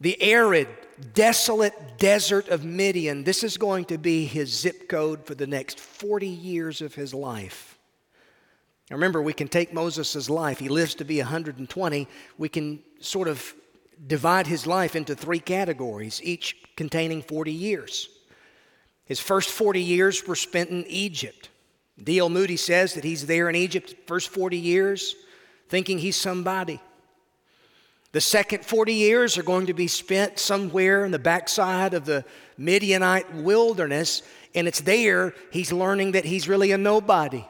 The 0.00 0.22
arid, 0.22 0.68
desolate 1.14 1.98
desert 1.98 2.48
of 2.48 2.64
Midian, 2.64 3.24
this 3.24 3.44
is 3.44 3.56
going 3.56 3.84
to 3.86 3.98
be 3.98 4.24
his 4.24 4.52
zip 4.52 4.88
code 4.88 5.24
for 5.24 5.34
the 5.34 5.46
next 5.46 5.78
40 5.78 6.26
years 6.26 6.80
of 6.80 6.94
his 6.94 7.14
life. 7.14 7.78
Now 8.90 8.96
remember, 8.96 9.20
we 9.20 9.32
can 9.32 9.48
take 9.48 9.72
Moses' 9.72 10.30
life. 10.30 10.58
He 10.58 10.68
lives 10.68 10.94
to 10.96 11.04
be 11.04 11.18
120. 11.18 12.08
We 12.38 12.48
can 12.48 12.80
sort 13.00 13.28
of 13.28 13.54
divide 14.06 14.46
his 14.46 14.66
life 14.66 14.96
into 14.96 15.14
three 15.14 15.40
categories, 15.40 16.20
each 16.22 16.56
containing 16.76 17.22
40 17.22 17.52
years. 17.52 18.08
His 19.04 19.20
first 19.20 19.50
40 19.50 19.80
years 19.80 20.26
were 20.26 20.36
spent 20.36 20.70
in 20.70 20.84
Egypt. 20.86 21.48
D.L. 22.02 22.28
Moody 22.28 22.56
says 22.56 22.94
that 22.94 23.04
he's 23.04 23.26
there 23.26 23.48
in 23.48 23.56
Egypt 23.56 23.94
first 24.06 24.28
40 24.28 24.56
years 24.56 25.16
thinking 25.68 25.98
he's 25.98 26.16
somebody. 26.16 26.80
The 28.12 28.20
second 28.20 28.64
40 28.64 28.94
years 28.94 29.36
are 29.36 29.42
going 29.42 29.66
to 29.66 29.74
be 29.74 29.86
spent 29.86 30.38
somewhere 30.38 31.04
in 31.04 31.10
the 31.10 31.18
backside 31.18 31.92
of 31.92 32.06
the 32.06 32.24
Midianite 32.56 33.34
wilderness, 33.34 34.22
and 34.54 34.66
it's 34.66 34.80
there 34.80 35.34
he's 35.50 35.72
learning 35.72 36.12
that 36.12 36.24
he's 36.24 36.48
really 36.48 36.72
a 36.72 36.78
nobody. 36.78 37.44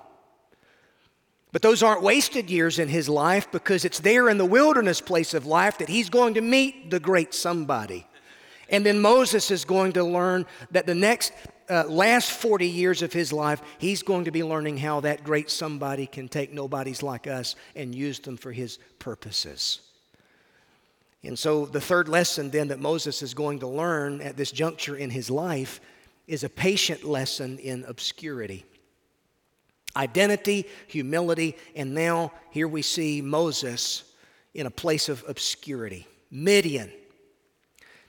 But 1.52 1.62
those 1.62 1.82
aren't 1.82 2.02
wasted 2.02 2.50
years 2.50 2.78
in 2.78 2.88
his 2.88 3.08
life 3.08 3.50
because 3.50 3.84
it's 3.84 4.00
there 4.00 4.28
in 4.28 4.36
the 4.36 4.44
wilderness 4.44 5.00
place 5.00 5.32
of 5.32 5.46
life 5.46 5.78
that 5.78 5.88
he's 5.88 6.10
going 6.10 6.34
to 6.34 6.40
meet 6.40 6.90
the 6.90 7.00
great 7.00 7.32
somebody. 7.32 8.06
And 8.68 8.84
then 8.84 9.00
Moses 9.00 9.50
is 9.50 9.64
going 9.64 9.92
to 9.92 10.04
learn 10.04 10.44
that 10.72 10.86
the 10.86 10.94
next 10.94 11.32
uh, 11.70 11.84
last 11.84 12.32
40 12.32 12.66
years 12.66 13.00
of 13.00 13.12
his 13.12 13.32
life, 13.32 13.62
he's 13.78 14.02
going 14.02 14.24
to 14.24 14.30
be 14.30 14.44
learning 14.44 14.76
how 14.76 15.00
that 15.00 15.24
great 15.24 15.50
somebody 15.50 16.06
can 16.06 16.28
take 16.28 16.52
nobodies 16.52 17.02
like 17.02 17.26
us 17.26 17.56
and 17.74 17.94
use 17.94 18.18
them 18.18 18.36
for 18.36 18.52
his 18.52 18.78
purposes. 18.98 19.87
And 21.28 21.38
so, 21.38 21.66
the 21.66 21.80
third 21.80 22.08
lesson 22.08 22.48
then 22.48 22.68
that 22.68 22.80
Moses 22.80 23.20
is 23.20 23.34
going 23.34 23.58
to 23.58 23.66
learn 23.66 24.22
at 24.22 24.38
this 24.38 24.50
juncture 24.50 24.96
in 24.96 25.10
his 25.10 25.28
life 25.30 25.78
is 26.26 26.42
a 26.42 26.48
patient 26.48 27.04
lesson 27.04 27.58
in 27.58 27.84
obscurity. 27.86 28.64
Identity, 29.94 30.64
humility, 30.86 31.54
and 31.76 31.92
now 31.92 32.32
here 32.50 32.66
we 32.66 32.80
see 32.80 33.20
Moses 33.20 34.04
in 34.54 34.64
a 34.64 34.70
place 34.70 35.10
of 35.10 35.22
obscurity. 35.28 36.06
Midian. 36.30 36.90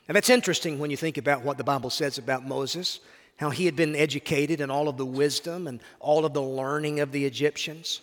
Now, 0.08 0.14
that's 0.14 0.30
interesting 0.30 0.80
when 0.80 0.90
you 0.90 0.96
think 0.96 1.18
about 1.18 1.44
what 1.44 1.58
the 1.58 1.64
Bible 1.66 1.90
says 1.90 2.20
about 2.20 2.48
Moses, 2.48 3.02
how 3.36 3.50
he 3.50 3.66
had 3.66 3.76
been 3.76 3.98
educated 3.98 4.62
in 4.62 4.72
all 4.72 4.88
of 4.88 4.96
the 4.96 5.06
wisdom 5.06 5.68
and 5.68 5.82
all 6.00 6.24
of 6.24 6.34
the 6.34 6.42
learning 6.42 7.02
of 7.02 7.12
the 7.12 7.26
Egyptians. 7.26 8.00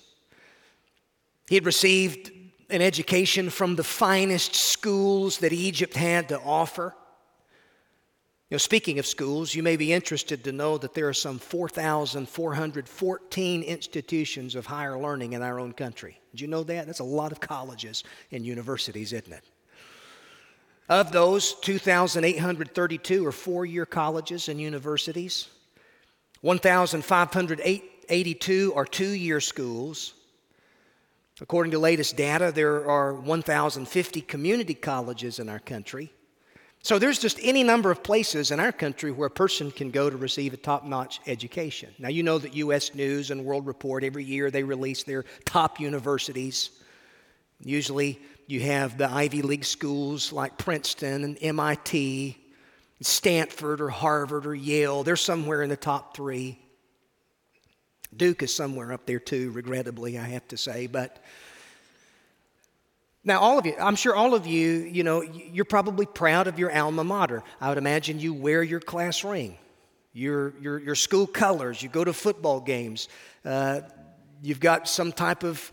He 1.48 1.55
had 1.55 1.64
received 1.64 2.33
an 2.70 2.81
education 2.83 3.50
from 3.50 3.76
the 3.76 3.85
finest 3.85 4.55
schools 4.55 5.38
that 5.38 5.52
Egypt 5.52 5.94
had 5.94 6.31
to 6.31 6.40
offer. 6.40 6.94
You 8.48 8.55
know, 8.55 8.59
speaking 8.59 9.00
of 9.00 9.07
schools, 9.07 9.55
you 9.55 9.62
may 9.62 9.76
be 9.76 9.92
interested 9.92 10.42
to 10.44 10.52
know 10.52 10.79
that 10.79 10.94
there 10.94 11.09
are 11.09 11.12
some 11.12 11.38
4,414 11.38 13.62
institutions 13.62 14.55
of 14.55 14.64
higher 14.66 14.98
learning 14.98 15.33
in 15.33 15.42
our 15.42 15.59
own 15.59 15.72
country. 15.72 16.20
Did 16.31 16.42
you 16.42 16.46
know 16.46 16.62
that? 16.64 16.87
That's 16.87 17.00
a 17.00 17.05
lot 17.05 17.33
of 17.33 17.40
colleges 17.40 18.05
and 18.31 18.46
universities, 18.46 19.12
isn't 19.12 19.33
it? 19.33 19.42
Of 20.88 21.11
those, 21.11 21.55
2,832 21.62 23.26
are 23.26 23.33
four 23.33 23.66
year 23.66 23.85
colleges 23.85 24.48
and 24.48 24.61
universities, 24.61 25.48
1,582 26.42 28.72
are 28.76 28.85
two 28.85 29.09
year 29.09 29.40
schools, 29.40 30.14
According 31.40 31.72
to 31.72 31.79
latest 31.79 32.16
data, 32.16 32.51
there 32.55 32.88
are 32.88 33.12
1,050 33.12 34.20
community 34.22 34.75
colleges 34.75 35.38
in 35.38 35.49
our 35.51 35.59
country. 35.59 36.11
So 36.83 36.99
there's 36.99 37.18
just 37.18 37.38
any 37.42 37.62
number 37.62 37.90
of 37.90 38.03
places 38.03 38.53
in 38.53 38.61
our 38.61 38.72
country 38.72 39.11
where 39.11 39.27
a 39.27 39.31
person 39.31 39.70
can 39.70 39.90
go 39.90 40.09
to 40.09 40.16
receive 40.16 40.55
a 40.55 40.57
top 40.57 40.85
notch 40.85 41.20
education. 41.27 41.90
Now, 41.99 42.09
you 42.09 42.22
know 42.22 42.38
that 42.38 42.55
U.S. 42.55 42.94
News 42.94 43.31
and 43.31 43.44
World 43.44 43.66
Report, 43.66 44.05
every 44.05 44.25
year 44.25 44.51
they 44.51 44.62
release 44.62 45.03
their 45.03 45.25
top 45.44 45.79
universities. 45.81 46.70
Usually 47.61 48.18
you 48.46 48.61
have 48.61 48.96
the 48.96 49.11
Ivy 49.11 49.42
League 49.42 49.64
schools 49.64 50.33
like 50.33 50.57
Princeton 50.57 51.25
and 51.25 51.38
MIT, 51.40 52.38
Stanford 53.03 53.81
or 53.81 53.90
Harvard 53.90 54.46
or 54.46 54.55
Yale. 54.55 55.03
They're 55.03 55.16
somewhere 55.16 55.62
in 55.62 55.68
the 55.68 55.77
top 55.77 56.16
three. 56.16 56.59
Duke 58.16 58.42
is 58.42 58.55
somewhere 58.55 58.92
up 58.92 59.07
there 59.07 59.18
too, 59.18 59.50
regrettably, 59.52 60.18
I 60.18 60.24
have 60.24 60.46
to 60.48 60.57
say. 60.57 60.87
But 60.87 61.22
now, 63.24 63.40
all 63.40 63.59
of 63.59 63.66
you, 63.66 63.74
I'm 63.79 63.96
sure 63.96 64.14
all 64.14 64.35
of 64.35 64.46
you, 64.46 64.85
you 64.85 65.02
know, 65.02 65.20
you're 65.20 65.64
probably 65.64 66.07
proud 66.07 66.46
of 66.46 66.59
your 66.59 66.70
alma 66.76 67.02
mater. 67.02 67.42
I 67.61 67.68
would 67.68 67.79
imagine 67.79 68.20
you 68.20 68.33
wear 68.33 68.62
your 68.62 68.79
class 68.79 69.24
ring, 69.24 69.59
your, 70.12 70.55
your, 70.61 70.79
your 70.79 70.94
school 70.94 71.26
colors, 71.26 71.83
you 71.83 71.88
go 71.88 72.05
to 72.05 72.12
football 72.12 72.61
games, 72.61 73.09
uh, 73.44 73.81
you've 74.42 74.61
got 74.61 74.88
some 74.88 75.11
type 75.11 75.42
of 75.42 75.72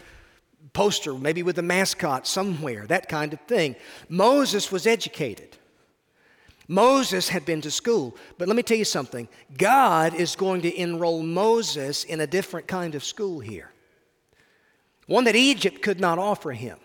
poster, 0.74 1.14
maybe 1.14 1.44
with 1.44 1.60
a 1.60 1.62
mascot 1.62 2.26
somewhere, 2.26 2.88
that 2.88 3.08
kind 3.08 3.34
of 3.34 3.40
thing. 3.42 3.76
Moses 4.10 4.72
was 4.72 4.88
educated. 4.88 5.56
Moses 6.74 7.30
had 7.30 7.46
been 7.46 7.62
to 7.62 7.70
school, 7.70 8.16
but 8.40 8.48
let 8.48 8.58
me 8.58 8.64
tell 8.64 8.78
you 8.78 8.86
something 8.86 9.28
God 9.58 10.16
is 10.16 10.36
going 10.36 10.64
to 10.64 10.76
enroll 10.76 11.22
Moses 11.22 12.04
in 12.04 12.20
a 12.20 12.26
different 12.26 12.68
kind 12.68 12.96
of 12.96 13.04
school 13.04 13.40
here, 13.40 13.72
one 15.06 15.26
that 15.26 15.36
Egypt 15.36 15.84
could 15.84 16.00
not 16.00 16.18
offer 16.18 16.52
him. 16.52 16.80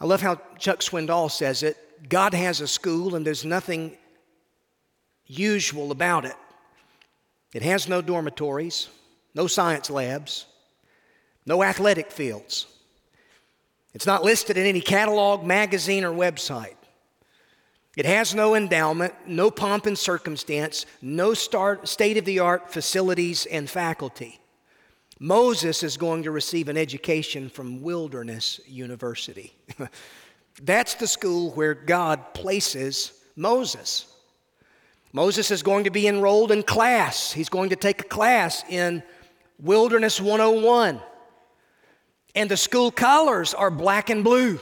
I 0.00 0.04
love 0.04 0.20
how 0.20 0.40
Chuck 0.58 0.78
Swindoll 0.78 1.28
says 1.28 1.64
it 1.64 1.76
God 2.08 2.34
has 2.34 2.60
a 2.60 2.68
school, 2.68 3.16
and 3.16 3.26
there's 3.26 3.44
nothing 3.44 3.96
usual 5.26 5.90
about 5.90 6.24
it. 6.24 6.36
It 7.52 7.62
has 7.62 7.88
no 7.88 8.00
dormitories, 8.00 8.88
no 9.34 9.48
science 9.48 9.90
labs, 9.90 10.46
no 11.46 11.64
athletic 11.64 12.12
fields. 12.12 12.66
It's 13.92 14.06
not 14.06 14.22
listed 14.22 14.56
in 14.56 14.66
any 14.66 14.82
catalog, 14.82 15.44
magazine, 15.44 16.04
or 16.04 16.12
website. 16.12 16.76
It 17.96 18.04
has 18.04 18.34
no 18.34 18.54
endowment, 18.54 19.14
no 19.26 19.50
pomp 19.50 19.86
and 19.86 19.96
circumstance, 19.96 20.84
no 21.00 21.32
state 21.32 22.18
of 22.18 22.26
the 22.26 22.38
art 22.40 22.70
facilities 22.70 23.46
and 23.46 23.68
faculty. 23.68 24.38
Moses 25.18 25.82
is 25.82 25.96
going 25.96 26.24
to 26.24 26.30
receive 26.30 26.68
an 26.68 26.76
education 26.76 27.48
from 27.48 27.80
Wilderness 27.80 28.60
University. 28.66 29.56
That's 30.62 30.94
the 30.94 31.06
school 31.06 31.52
where 31.52 31.72
God 31.72 32.34
places 32.34 33.12
Moses. 33.34 34.12
Moses 35.14 35.50
is 35.50 35.62
going 35.62 35.84
to 35.84 35.90
be 35.90 36.06
enrolled 36.06 36.52
in 36.52 36.62
class. 36.62 37.32
He's 37.32 37.48
going 37.48 37.70
to 37.70 37.76
take 37.76 38.02
a 38.02 38.04
class 38.04 38.62
in 38.68 39.02
Wilderness 39.58 40.20
101. 40.20 41.00
And 42.34 42.50
the 42.50 42.56
school 42.58 42.90
colors 42.90 43.54
are 43.54 43.70
black 43.70 44.10
and 44.10 44.22
blue. 44.22 44.60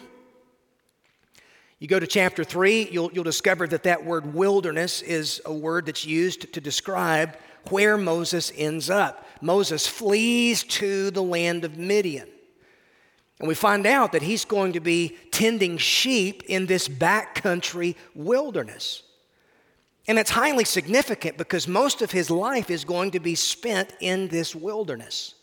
You 1.84 1.88
go 1.88 2.00
to 2.00 2.06
chapter 2.06 2.44
3, 2.44 2.88
you'll, 2.90 3.10
you'll 3.12 3.24
discover 3.24 3.66
that 3.66 3.82
that 3.82 4.06
word 4.06 4.32
wilderness 4.32 5.02
is 5.02 5.42
a 5.44 5.52
word 5.52 5.84
that's 5.84 6.06
used 6.06 6.50
to 6.54 6.58
describe 6.58 7.36
where 7.68 7.98
Moses 7.98 8.50
ends 8.56 8.88
up. 8.88 9.28
Moses 9.42 9.86
flees 9.86 10.62
to 10.62 11.10
the 11.10 11.22
land 11.22 11.62
of 11.62 11.76
Midian. 11.76 12.26
And 13.38 13.46
we 13.46 13.54
find 13.54 13.86
out 13.86 14.12
that 14.12 14.22
he's 14.22 14.46
going 14.46 14.72
to 14.72 14.80
be 14.80 15.18
tending 15.30 15.76
sheep 15.76 16.44
in 16.46 16.64
this 16.64 16.88
backcountry 16.88 17.96
wilderness. 18.14 19.02
And 20.08 20.18
it's 20.18 20.30
highly 20.30 20.64
significant 20.64 21.36
because 21.36 21.68
most 21.68 22.00
of 22.00 22.12
his 22.12 22.30
life 22.30 22.70
is 22.70 22.86
going 22.86 23.10
to 23.10 23.20
be 23.20 23.34
spent 23.34 23.92
in 24.00 24.28
this 24.28 24.54
wilderness. 24.54 25.33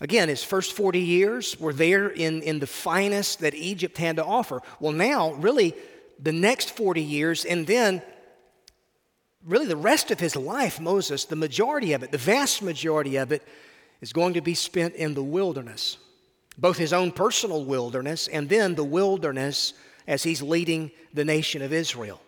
Again, 0.00 0.28
his 0.28 0.42
first 0.42 0.72
40 0.72 0.98
years 0.98 1.58
were 1.60 1.72
there 1.72 2.08
in, 2.08 2.42
in 2.42 2.58
the 2.58 2.66
finest 2.66 3.40
that 3.40 3.54
Egypt 3.54 3.98
had 3.98 4.16
to 4.16 4.24
offer. 4.24 4.60
Well, 4.80 4.92
now, 4.92 5.32
really, 5.34 5.74
the 6.18 6.32
next 6.32 6.76
40 6.76 7.02
years, 7.02 7.44
and 7.44 7.66
then 7.66 8.02
really 9.44 9.66
the 9.66 9.76
rest 9.76 10.10
of 10.10 10.20
his 10.20 10.36
life, 10.36 10.80
Moses, 10.80 11.24
the 11.24 11.36
majority 11.36 11.92
of 11.92 12.02
it, 12.02 12.10
the 12.10 12.18
vast 12.18 12.62
majority 12.62 13.16
of 13.16 13.32
it, 13.32 13.42
is 14.00 14.12
going 14.12 14.34
to 14.34 14.40
be 14.40 14.54
spent 14.54 14.94
in 14.94 15.14
the 15.14 15.22
wilderness. 15.22 15.98
Both 16.58 16.76
his 16.76 16.92
own 16.92 17.12
personal 17.12 17.64
wilderness 17.64 18.28
and 18.28 18.48
then 18.48 18.74
the 18.74 18.84
wilderness 18.84 19.74
as 20.06 20.22
he's 20.22 20.42
leading 20.42 20.90
the 21.14 21.24
nation 21.24 21.62
of 21.62 21.72
Israel. 21.72 22.20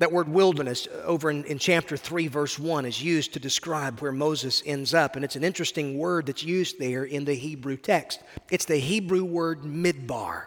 That 0.00 0.12
word 0.12 0.30
wilderness 0.30 0.88
over 1.04 1.30
in, 1.30 1.44
in, 1.44 1.58
chapter 1.58 1.94
3, 1.94 2.26
verse 2.28 2.58
1 2.58 2.86
is 2.86 3.02
used 3.02 3.34
to 3.34 3.38
describe 3.38 4.00
where 4.00 4.12
Moses 4.12 4.62
ends 4.64 4.94
up. 4.94 5.14
And 5.14 5.22
it's 5.26 5.36
an 5.36 5.44
interesting 5.44 5.98
word 5.98 6.24
that's 6.24 6.42
used 6.42 6.78
there 6.78 7.04
in 7.04 7.26
the 7.26 7.34
Hebrew 7.34 7.76
text. 7.76 8.22
It's 8.50 8.64
the 8.64 8.78
Hebrew 8.78 9.24
word 9.24 9.60
midbar. 9.60 10.44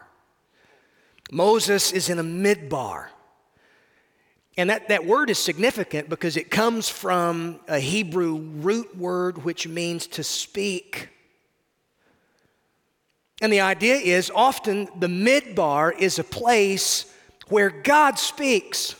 Moses 1.32 1.92
is 1.92 2.10
in 2.10 2.18
a 2.18 2.24
midbar. 2.24 3.10
And 4.58 4.72
that, 4.72 4.88
that 4.88 5.06
word 5.06 5.30
is 5.30 5.38
significant 5.38 6.10
because 6.10 6.36
it 6.36 6.50
comes 6.50 6.90
from 6.90 7.60
a 7.68 7.78
Hebrew 7.78 8.38
root 8.38 8.98
word 8.98 9.44
which 9.44 9.68
means 9.68 10.08
to 10.08 10.24
speak. 10.24 11.10
And 13.40 13.54
the 13.54 13.62
idea 13.62 13.98
is 13.98 14.32
often 14.34 14.88
the 14.98 15.06
midbar 15.06 15.96
is 15.96 16.18
a 16.18 16.24
place 16.24 17.06
where 17.50 17.70
God 17.70 18.18
speaks. 18.18 18.96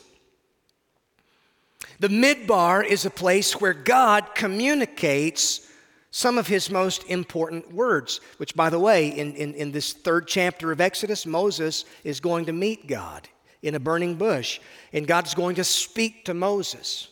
The 2.00 2.08
midbar 2.08 2.84
is 2.84 3.04
a 3.04 3.10
place 3.10 3.60
where 3.60 3.74
God 3.74 4.34
communicates 4.34 5.68
some 6.10 6.38
of 6.38 6.46
his 6.46 6.70
most 6.70 7.04
important 7.04 7.72
words, 7.72 8.20
which, 8.36 8.54
by 8.54 8.70
the 8.70 8.78
way, 8.78 9.08
in, 9.08 9.34
in, 9.34 9.54
in, 9.54 9.72
this 9.72 9.92
third 9.92 10.28
chapter 10.28 10.70
of 10.70 10.80
Exodus, 10.80 11.26
Moses 11.26 11.84
is 12.04 12.20
going 12.20 12.44
to 12.44 12.52
meet 12.52 12.86
God 12.86 13.28
in 13.62 13.74
a 13.74 13.80
burning 13.80 14.14
bush, 14.14 14.60
and 14.92 15.08
God's 15.08 15.34
going 15.34 15.56
to 15.56 15.64
speak 15.64 16.24
to 16.26 16.34
Moses. 16.34 17.08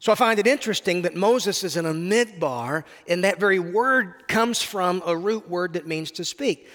So 0.00 0.10
I 0.10 0.16
find 0.16 0.40
it 0.40 0.48
interesting 0.48 1.02
that 1.02 1.14
Moses 1.14 1.62
is 1.62 1.76
in 1.76 1.86
a 1.86 1.94
midbar, 1.94 2.82
and 3.06 3.22
that 3.22 3.38
very 3.38 3.60
word 3.60 4.26
comes 4.26 4.60
from 4.60 5.00
a 5.06 5.16
root 5.16 5.48
word 5.48 5.74
that 5.74 5.86
means 5.86 6.10
to 6.12 6.24
speak. 6.24 6.68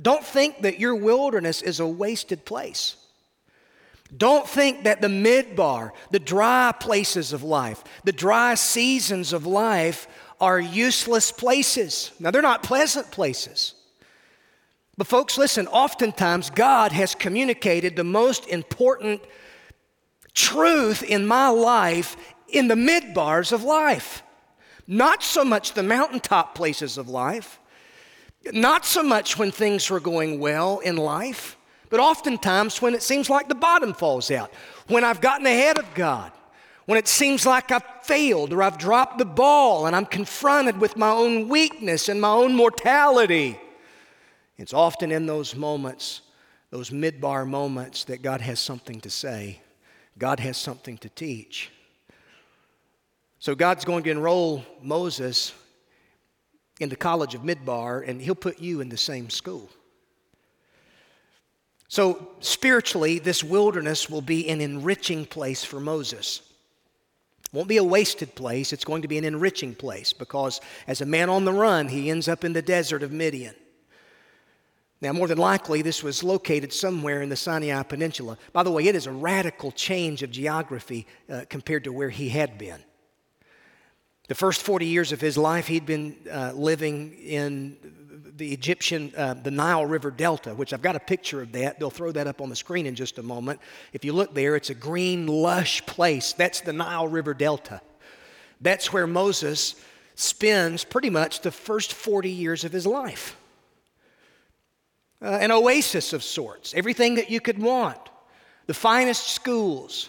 Don't 0.00 0.24
think 0.24 0.62
that 0.62 0.80
your 0.80 0.94
wilderness 0.94 1.60
is 1.60 1.80
a 1.80 1.86
wasted 1.86 2.46
place. 2.46 2.96
Don't 4.16 4.48
think 4.48 4.84
that 4.84 5.00
the 5.00 5.08
midbar, 5.08 5.92
the 6.10 6.18
dry 6.18 6.72
places 6.78 7.32
of 7.32 7.42
life, 7.42 7.84
the 8.04 8.12
dry 8.12 8.54
seasons 8.54 9.32
of 9.32 9.46
life 9.46 10.08
are 10.40 10.58
useless 10.58 11.30
places. 11.30 12.10
Now, 12.18 12.30
they're 12.30 12.42
not 12.42 12.62
pleasant 12.62 13.10
places. 13.10 13.74
But, 14.96 15.06
folks, 15.06 15.38
listen, 15.38 15.66
oftentimes 15.68 16.50
God 16.50 16.92
has 16.92 17.14
communicated 17.14 17.96
the 17.96 18.04
most 18.04 18.48
important 18.48 19.22
truth 20.34 21.02
in 21.02 21.26
my 21.26 21.48
life 21.48 22.16
in 22.48 22.68
the 22.68 22.74
midbars 22.74 23.52
of 23.52 23.62
life. 23.62 24.22
Not 24.86 25.22
so 25.22 25.44
much 25.44 25.74
the 25.74 25.82
mountaintop 25.82 26.54
places 26.54 26.98
of 26.98 27.08
life, 27.08 27.60
not 28.52 28.84
so 28.84 29.02
much 29.02 29.38
when 29.38 29.52
things 29.52 29.88
were 29.88 30.00
going 30.00 30.40
well 30.40 30.80
in 30.80 30.96
life 30.96 31.56
but 31.90 32.00
oftentimes 32.00 32.80
when 32.80 32.94
it 32.94 33.02
seems 33.02 33.28
like 33.28 33.48
the 33.48 33.54
bottom 33.54 33.92
falls 33.92 34.30
out, 34.30 34.50
when 34.86 35.04
I've 35.04 35.20
gotten 35.20 35.46
ahead 35.46 35.76
of 35.76 35.92
God, 35.94 36.32
when 36.86 36.98
it 36.98 37.06
seems 37.06 37.44
like 37.44 37.70
I've 37.70 37.84
failed 38.02 38.52
or 38.52 38.62
I've 38.62 38.78
dropped 38.78 39.18
the 39.18 39.24
ball 39.24 39.86
and 39.86 39.94
I'm 39.94 40.06
confronted 40.06 40.80
with 40.80 40.96
my 40.96 41.10
own 41.10 41.48
weakness 41.48 42.08
and 42.08 42.20
my 42.20 42.30
own 42.30 42.54
mortality. 42.54 43.58
It's 44.56 44.72
often 44.72 45.12
in 45.12 45.26
those 45.26 45.54
moments, 45.54 46.22
those 46.70 46.90
midbar 46.90 47.46
moments, 47.46 48.04
that 48.04 48.22
God 48.22 48.40
has 48.40 48.60
something 48.60 49.00
to 49.02 49.10
say. 49.10 49.60
God 50.18 50.40
has 50.40 50.56
something 50.56 50.98
to 50.98 51.08
teach. 51.08 51.70
So 53.38 53.54
God's 53.54 53.84
going 53.84 54.04
to 54.04 54.10
enroll 54.10 54.64
Moses 54.82 55.52
in 56.78 56.88
the 56.88 56.96
College 56.96 57.34
of 57.34 57.42
Midbar, 57.42 58.06
and 58.06 58.20
He'll 58.20 58.34
put 58.34 58.60
you 58.60 58.80
in 58.80 58.88
the 58.88 58.96
same 58.96 59.30
school. 59.30 59.70
So, 61.90 62.28
spiritually, 62.38 63.18
this 63.18 63.42
wilderness 63.42 64.08
will 64.08 64.22
be 64.22 64.48
an 64.48 64.60
enriching 64.60 65.26
place 65.26 65.64
for 65.64 65.80
Moses. 65.80 66.40
It 67.42 67.52
won't 67.52 67.66
be 67.66 67.78
a 67.78 67.84
wasted 67.84 68.36
place, 68.36 68.72
it's 68.72 68.84
going 68.84 69.02
to 69.02 69.08
be 69.08 69.18
an 69.18 69.24
enriching 69.24 69.74
place 69.74 70.12
because 70.12 70.60
as 70.86 71.00
a 71.00 71.04
man 71.04 71.28
on 71.28 71.44
the 71.44 71.52
run, 71.52 71.88
he 71.88 72.08
ends 72.08 72.28
up 72.28 72.44
in 72.44 72.52
the 72.52 72.62
desert 72.62 73.02
of 73.02 73.10
Midian. 73.10 73.56
Now, 75.00 75.12
more 75.12 75.26
than 75.26 75.38
likely, 75.38 75.82
this 75.82 76.00
was 76.00 76.22
located 76.22 76.72
somewhere 76.72 77.22
in 77.22 77.28
the 77.28 77.34
Sinai 77.34 77.82
Peninsula. 77.82 78.38
By 78.52 78.62
the 78.62 78.70
way, 78.70 78.86
it 78.86 78.94
is 78.94 79.08
a 79.08 79.12
radical 79.12 79.72
change 79.72 80.22
of 80.22 80.30
geography 80.30 81.08
uh, 81.28 81.42
compared 81.48 81.82
to 81.84 81.92
where 81.92 82.10
he 82.10 82.28
had 82.28 82.56
been. 82.56 82.78
The 84.28 84.36
first 84.36 84.62
40 84.62 84.86
years 84.86 85.10
of 85.10 85.20
his 85.20 85.36
life, 85.36 85.66
he'd 85.66 85.86
been 85.86 86.14
uh, 86.30 86.52
living 86.54 87.14
in 87.14 87.76
the 88.36 88.52
Egyptian, 88.52 89.12
uh, 89.16 89.34
the 89.34 89.50
Nile 89.50 89.86
River 89.86 90.10
Delta, 90.10 90.54
which 90.54 90.72
I've 90.72 90.82
got 90.82 90.96
a 90.96 91.00
picture 91.00 91.42
of 91.42 91.52
that. 91.52 91.78
They'll 91.78 91.90
throw 91.90 92.12
that 92.12 92.26
up 92.26 92.40
on 92.40 92.48
the 92.48 92.56
screen 92.56 92.86
in 92.86 92.94
just 92.94 93.18
a 93.18 93.22
moment. 93.22 93.60
If 93.92 94.04
you 94.04 94.12
look 94.12 94.34
there, 94.34 94.56
it's 94.56 94.70
a 94.70 94.74
green, 94.74 95.26
lush 95.26 95.84
place. 95.86 96.32
That's 96.32 96.60
the 96.60 96.72
Nile 96.72 97.08
River 97.08 97.34
Delta. 97.34 97.80
That's 98.60 98.92
where 98.92 99.06
Moses 99.06 99.74
spends 100.14 100.84
pretty 100.84 101.10
much 101.10 101.40
the 101.40 101.50
first 101.50 101.94
40 101.94 102.30
years 102.30 102.64
of 102.64 102.72
his 102.72 102.86
life. 102.86 103.36
Uh, 105.22 105.38
an 105.40 105.50
oasis 105.50 106.12
of 106.12 106.22
sorts, 106.22 106.74
everything 106.74 107.16
that 107.16 107.30
you 107.30 107.40
could 107.40 107.58
want, 107.58 107.98
the 108.66 108.74
finest 108.74 109.28
schools, 109.28 110.08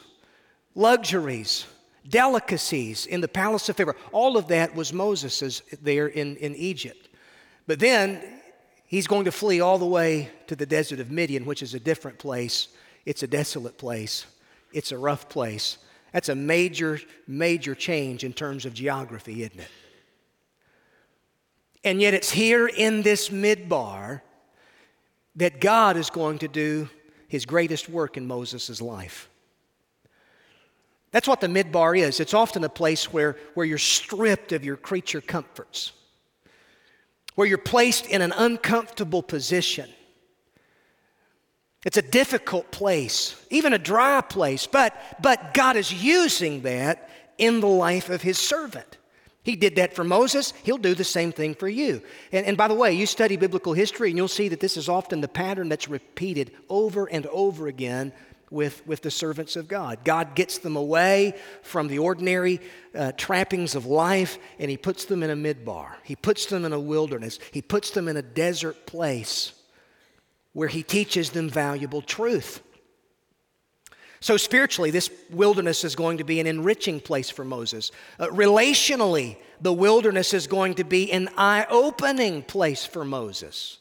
luxuries, 0.73 1.65
delicacies 2.07 3.05
in 3.05 3.21
the 3.21 3.27
palace 3.27 3.67
of 3.69 3.75
Pharaoh. 3.75 3.95
All 4.11 4.37
of 4.37 4.47
that 4.47 4.73
was 4.73 4.93
Moses's 4.93 5.61
there 5.81 6.07
in, 6.07 6.37
in 6.37 6.55
Egypt. 6.55 7.09
But 7.71 7.79
then 7.79 8.21
he's 8.85 9.07
going 9.07 9.23
to 9.23 9.31
flee 9.31 9.61
all 9.61 9.77
the 9.77 9.85
way 9.85 10.29
to 10.47 10.57
the 10.57 10.65
desert 10.65 10.99
of 10.99 11.09
Midian, 11.09 11.45
which 11.45 11.63
is 11.63 11.73
a 11.73 11.79
different 11.79 12.19
place. 12.19 12.67
It's 13.05 13.23
a 13.23 13.27
desolate 13.27 13.77
place, 13.77 14.25
it's 14.73 14.91
a 14.91 14.97
rough 14.97 15.29
place. 15.29 15.77
That's 16.11 16.27
a 16.27 16.35
major, 16.35 16.99
major 17.27 17.73
change 17.73 18.25
in 18.25 18.33
terms 18.33 18.65
of 18.65 18.73
geography, 18.73 19.43
isn't 19.43 19.57
it? 19.57 19.69
And 21.85 22.01
yet, 22.01 22.13
it's 22.13 22.29
here 22.29 22.67
in 22.67 23.03
this 23.03 23.29
midbar 23.29 24.19
that 25.37 25.61
God 25.61 25.95
is 25.95 26.09
going 26.09 26.39
to 26.39 26.49
do 26.49 26.89
his 27.29 27.45
greatest 27.45 27.87
work 27.87 28.17
in 28.17 28.27
Moses' 28.27 28.81
life. 28.81 29.29
That's 31.11 31.25
what 31.25 31.39
the 31.39 31.47
midbar 31.47 31.97
is. 31.97 32.19
It's 32.19 32.33
often 32.33 32.65
a 32.65 32.69
place 32.69 33.13
where, 33.13 33.37
where 33.53 33.65
you're 33.65 33.77
stripped 33.77 34.51
of 34.51 34.65
your 34.65 34.75
creature 34.75 35.21
comforts 35.21 35.93
where 37.41 37.47
you're 37.47 37.57
placed 37.57 38.05
in 38.05 38.21
an 38.21 38.31
uncomfortable 38.37 39.23
position. 39.23 39.89
It's 41.83 41.97
a 41.97 42.03
difficult 42.03 42.69
place, 42.69 43.35
even 43.49 43.73
a 43.73 43.79
dry 43.79 44.21
place, 44.21 44.67
but, 44.67 44.95
but 45.19 45.55
God 45.55 45.75
is 45.75 45.91
using 45.91 46.61
that 46.61 47.09
in 47.39 47.59
the 47.59 47.67
life 47.67 48.11
of 48.11 48.21
His 48.21 48.37
servant. 48.37 48.99
He 49.41 49.55
did 49.55 49.77
that 49.77 49.95
for 49.95 50.03
Moses, 50.03 50.53
He'll 50.61 50.77
do 50.77 50.93
the 50.93 51.03
same 51.03 51.31
thing 51.31 51.55
for 51.55 51.67
you. 51.67 52.03
And, 52.31 52.45
and 52.45 52.57
by 52.57 52.67
the 52.67 52.75
way, 52.75 52.93
you 52.93 53.07
study 53.07 53.37
biblical 53.37 53.73
history 53.73 54.09
and 54.09 54.17
you'll 54.17 54.27
see 54.27 54.49
that 54.49 54.59
this 54.59 54.77
is 54.77 54.87
often 54.87 55.21
the 55.21 55.27
pattern 55.27 55.67
that's 55.67 55.89
repeated 55.89 56.51
over 56.69 57.07
and 57.07 57.25
over 57.25 57.65
again 57.65 58.13
with, 58.51 58.85
with 58.85 59.01
the 59.01 59.09
servants 59.09 59.55
of 59.55 59.67
God. 59.67 60.03
God 60.03 60.35
gets 60.35 60.59
them 60.59 60.75
away 60.75 61.33
from 61.63 61.87
the 61.87 61.97
ordinary 61.97 62.59
uh, 62.93 63.13
trappings 63.13 63.73
of 63.73 63.85
life 63.87 64.37
and 64.59 64.69
He 64.69 64.77
puts 64.77 65.05
them 65.05 65.23
in 65.23 65.29
a 65.31 65.35
midbar. 65.35 65.93
He 66.03 66.15
puts 66.15 66.45
them 66.45 66.65
in 66.65 66.73
a 66.73 66.79
wilderness. 66.79 67.39
He 67.51 67.61
puts 67.61 67.89
them 67.91 68.07
in 68.07 68.17
a 68.17 68.21
desert 68.21 68.85
place 68.85 69.53
where 70.53 70.67
He 70.67 70.83
teaches 70.83 71.31
them 71.31 71.49
valuable 71.49 72.01
truth. 72.01 72.61
So, 74.19 74.37
spiritually, 74.37 74.91
this 74.91 75.09
wilderness 75.31 75.83
is 75.83 75.95
going 75.95 76.19
to 76.19 76.23
be 76.23 76.39
an 76.39 76.45
enriching 76.45 76.99
place 76.99 77.31
for 77.31 77.43
Moses. 77.43 77.91
Uh, 78.19 78.27
relationally, 78.27 79.37
the 79.61 79.73
wilderness 79.73 80.35
is 80.35 80.45
going 80.45 80.75
to 80.75 80.83
be 80.83 81.11
an 81.11 81.29
eye 81.37 81.65
opening 81.71 82.43
place 82.43 82.85
for 82.85 83.03
Moses. 83.03 83.79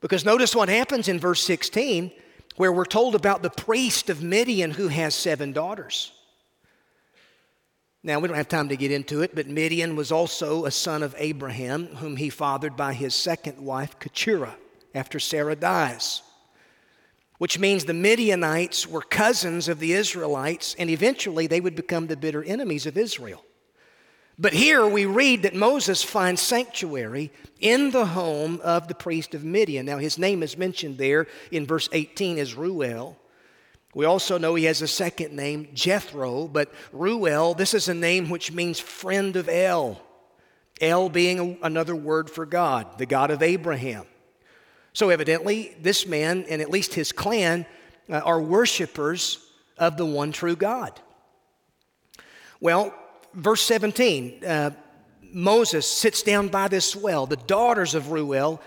Because 0.00 0.24
notice 0.24 0.54
what 0.54 0.68
happens 0.68 1.08
in 1.08 1.18
verse 1.18 1.42
16 1.42 2.12
where 2.56 2.72
we're 2.72 2.84
told 2.84 3.14
about 3.14 3.42
the 3.42 3.50
priest 3.50 4.10
of 4.10 4.22
Midian 4.22 4.70
who 4.70 4.88
has 4.88 5.14
seven 5.14 5.52
daughters. 5.52 6.12
Now, 8.02 8.20
we 8.20 8.28
don't 8.28 8.36
have 8.36 8.48
time 8.48 8.68
to 8.68 8.76
get 8.76 8.92
into 8.92 9.22
it, 9.22 9.34
but 9.34 9.48
Midian 9.48 9.96
was 9.96 10.12
also 10.12 10.66
a 10.66 10.70
son 10.70 11.02
of 11.02 11.14
Abraham, 11.16 11.86
whom 11.86 12.16
he 12.16 12.28
fathered 12.28 12.76
by 12.76 12.92
his 12.92 13.14
second 13.14 13.58
wife, 13.58 13.98
Keturah, 13.98 14.56
after 14.94 15.18
Sarah 15.18 15.56
dies. 15.56 16.22
Which 17.38 17.58
means 17.58 17.84
the 17.84 17.94
Midianites 17.94 18.86
were 18.86 19.00
cousins 19.00 19.68
of 19.68 19.80
the 19.80 19.94
Israelites, 19.94 20.76
and 20.78 20.90
eventually 20.90 21.46
they 21.46 21.60
would 21.60 21.74
become 21.74 22.06
the 22.06 22.16
bitter 22.16 22.44
enemies 22.44 22.84
of 22.84 22.98
Israel. 22.98 23.42
But 24.38 24.52
here 24.52 24.86
we 24.86 25.06
read 25.06 25.42
that 25.42 25.54
Moses 25.54 26.02
finds 26.02 26.42
sanctuary 26.42 27.30
in 27.60 27.92
the 27.92 28.06
home 28.06 28.60
of 28.64 28.88
the 28.88 28.94
priest 28.94 29.34
of 29.34 29.44
Midian. 29.44 29.86
Now, 29.86 29.98
his 29.98 30.18
name 30.18 30.42
is 30.42 30.58
mentioned 30.58 30.98
there 30.98 31.28
in 31.52 31.66
verse 31.66 31.88
18 31.92 32.38
as 32.38 32.54
Ruel. 32.54 33.16
We 33.94 34.06
also 34.06 34.38
know 34.38 34.56
he 34.56 34.64
has 34.64 34.82
a 34.82 34.88
second 34.88 35.36
name, 35.36 35.68
Jethro, 35.72 36.48
but 36.48 36.72
Ruel, 36.92 37.54
this 37.54 37.74
is 37.74 37.88
a 37.88 37.94
name 37.94 38.28
which 38.28 38.50
means 38.50 38.80
friend 38.80 39.36
of 39.36 39.48
El. 39.48 40.00
El 40.80 41.08
being 41.08 41.58
a, 41.62 41.66
another 41.66 41.94
word 41.94 42.28
for 42.28 42.44
God, 42.44 42.98
the 42.98 43.06
God 43.06 43.30
of 43.30 43.40
Abraham. 43.40 44.04
So, 44.92 45.10
evidently, 45.10 45.76
this 45.80 46.08
man 46.08 46.44
and 46.48 46.60
at 46.60 46.70
least 46.70 46.94
his 46.94 47.12
clan 47.12 47.66
uh, 48.10 48.18
are 48.18 48.42
worshipers 48.42 49.38
of 49.78 49.96
the 49.96 50.06
one 50.06 50.32
true 50.32 50.56
God. 50.56 51.00
Well, 52.60 52.92
verse 53.34 53.62
17 53.62 54.44
uh, 54.44 54.70
Moses 55.34 55.90
sits 55.90 56.22
down 56.22 56.48
by 56.48 56.68
this 56.68 56.94
well. 56.94 57.26
The 57.26 57.36
daughters 57.36 57.94
of 57.94 58.12
Ruel 58.12 58.62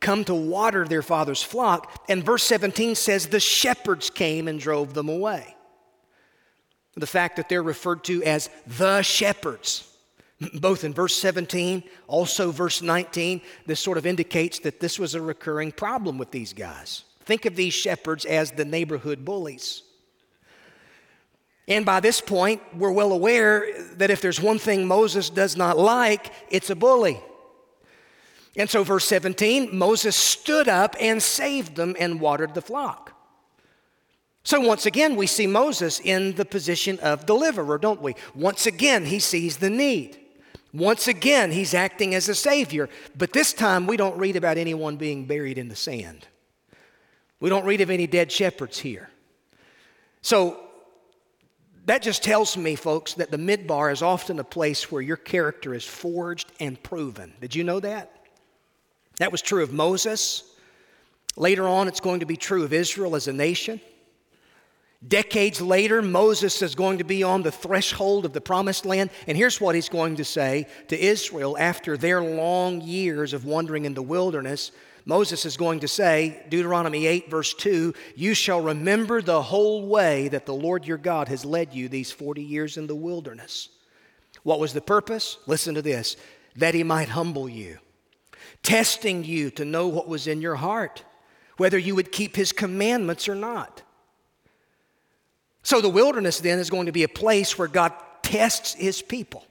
come 0.00 0.24
to 0.24 0.34
water 0.34 0.86
their 0.86 1.02
father's 1.02 1.42
flock. 1.42 2.04
And 2.08 2.22
verse 2.22 2.44
17 2.44 2.94
says, 2.94 3.26
The 3.26 3.40
shepherds 3.40 4.10
came 4.10 4.46
and 4.46 4.60
drove 4.60 4.94
them 4.94 5.08
away. 5.08 5.56
The 6.94 7.06
fact 7.06 7.36
that 7.36 7.48
they're 7.48 7.62
referred 7.62 8.04
to 8.04 8.22
as 8.22 8.48
the 8.66 9.02
shepherds, 9.02 9.90
both 10.60 10.84
in 10.84 10.94
verse 10.94 11.16
17, 11.16 11.82
also 12.06 12.52
verse 12.52 12.82
19, 12.82 13.40
this 13.66 13.80
sort 13.80 13.98
of 13.98 14.06
indicates 14.06 14.60
that 14.60 14.78
this 14.78 14.98
was 14.98 15.16
a 15.16 15.20
recurring 15.20 15.72
problem 15.72 16.18
with 16.18 16.30
these 16.30 16.52
guys. 16.52 17.02
Think 17.24 17.46
of 17.46 17.56
these 17.56 17.74
shepherds 17.74 18.24
as 18.24 18.52
the 18.52 18.64
neighborhood 18.64 19.24
bullies. 19.24 19.82
And 21.66 21.86
by 21.86 22.00
this 22.00 22.20
point, 22.20 22.60
we're 22.74 22.92
well 22.92 23.12
aware 23.12 23.66
that 23.94 24.10
if 24.10 24.20
there's 24.20 24.40
one 24.40 24.58
thing 24.58 24.86
Moses 24.86 25.30
does 25.30 25.56
not 25.56 25.78
like, 25.78 26.32
it's 26.50 26.70
a 26.70 26.76
bully. 26.76 27.20
And 28.56 28.68
so, 28.68 28.84
verse 28.84 29.06
17 29.06 29.76
Moses 29.76 30.14
stood 30.14 30.68
up 30.68 30.94
and 31.00 31.22
saved 31.22 31.76
them 31.76 31.96
and 31.98 32.20
watered 32.20 32.54
the 32.54 32.62
flock. 32.62 33.12
So, 34.44 34.60
once 34.60 34.84
again, 34.84 35.16
we 35.16 35.26
see 35.26 35.46
Moses 35.46 36.00
in 36.00 36.34
the 36.34 36.44
position 36.44 36.98
of 37.00 37.24
deliverer, 37.24 37.78
don't 37.78 38.02
we? 38.02 38.14
Once 38.34 38.66
again, 38.66 39.06
he 39.06 39.18
sees 39.18 39.56
the 39.56 39.70
need. 39.70 40.18
Once 40.74 41.08
again, 41.08 41.50
he's 41.50 41.72
acting 41.72 42.14
as 42.14 42.28
a 42.28 42.34
savior. 42.34 42.90
But 43.16 43.32
this 43.32 43.52
time, 43.52 43.86
we 43.86 43.96
don't 43.96 44.18
read 44.18 44.36
about 44.36 44.58
anyone 44.58 44.96
being 44.96 45.24
buried 45.24 45.56
in 45.56 45.68
the 45.68 45.76
sand. 45.76 46.26
We 47.40 47.48
don't 47.48 47.64
read 47.64 47.80
of 47.80 47.90
any 47.90 48.06
dead 48.06 48.30
shepherds 48.30 48.78
here. 48.78 49.08
So, 50.20 50.63
that 51.86 52.02
just 52.02 52.22
tells 52.22 52.56
me, 52.56 52.76
folks, 52.76 53.14
that 53.14 53.30
the 53.30 53.36
midbar 53.36 53.92
is 53.92 54.02
often 54.02 54.38
a 54.38 54.44
place 54.44 54.90
where 54.90 55.02
your 55.02 55.16
character 55.16 55.74
is 55.74 55.84
forged 55.84 56.50
and 56.58 56.82
proven. 56.82 57.32
Did 57.40 57.54
you 57.54 57.64
know 57.64 57.80
that? 57.80 58.10
That 59.18 59.30
was 59.30 59.42
true 59.42 59.62
of 59.62 59.72
Moses. 59.72 60.44
Later 61.36 61.68
on, 61.68 61.88
it's 61.88 62.00
going 62.00 62.20
to 62.20 62.26
be 62.26 62.36
true 62.36 62.64
of 62.64 62.72
Israel 62.72 63.16
as 63.16 63.28
a 63.28 63.32
nation. 63.32 63.80
Decades 65.06 65.60
later, 65.60 66.00
Moses 66.00 66.62
is 66.62 66.74
going 66.74 66.98
to 66.98 67.04
be 67.04 67.22
on 67.22 67.42
the 67.42 67.50
threshold 67.50 68.24
of 68.24 68.32
the 68.32 68.40
promised 68.40 68.86
land. 68.86 69.10
And 69.26 69.36
here's 69.36 69.60
what 69.60 69.74
he's 69.74 69.90
going 69.90 70.16
to 70.16 70.24
say 70.24 70.66
to 70.88 70.98
Israel 70.98 71.58
after 71.58 71.96
their 71.98 72.22
long 72.22 72.80
years 72.80 73.34
of 73.34 73.44
wandering 73.44 73.84
in 73.84 73.92
the 73.92 74.02
wilderness. 74.02 74.72
Moses 75.06 75.44
is 75.44 75.56
going 75.56 75.80
to 75.80 75.88
say, 75.88 76.42
Deuteronomy 76.48 77.06
8, 77.06 77.30
verse 77.30 77.52
2, 77.54 77.92
You 78.16 78.32
shall 78.32 78.62
remember 78.62 79.20
the 79.20 79.42
whole 79.42 79.86
way 79.86 80.28
that 80.28 80.46
the 80.46 80.54
Lord 80.54 80.86
your 80.86 80.96
God 80.96 81.28
has 81.28 81.44
led 81.44 81.74
you 81.74 81.88
these 81.88 82.10
40 82.10 82.42
years 82.42 82.78
in 82.78 82.86
the 82.86 82.94
wilderness. 82.94 83.68
What 84.44 84.60
was 84.60 84.72
the 84.72 84.80
purpose? 84.80 85.38
Listen 85.46 85.74
to 85.74 85.82
this 85.82 86.16
that 86.56 86.74
he 86.74 86.84
might 86.84 87.08
humble 87.08 87.48
you, 87.48 87.78
testing 88.62 89.24
you 89.24 89.50
to 89.50 89.64
know 89.64 89.88
what 89.88 90.08
was 90.08 90.28
in 90.28 90.40
your 90.40 90.54
heart, 90.54 91.02
whether 91.56 91.76
you 91.76 91.96
would 91.96 92.12
keep 92.12 92.36
his 92.36 92.52
commandments 92.52 93.28
or 93.28 93.34
not. 93.34 93.82
So 95.64 95.80
the 95.80 95.88
wilderness 95.88 96.38
then 96.38 96.60
is 96.60 96.70
going 96.70 96.86
to 96.86 96.92
be 96.92 97.02
a 97.02 97.08
place 97.08 97.58
where 97.58 97.66
God 97.66 97.92
tests 98.22 98.74
his 98.74 99.02
people 99.02 99.44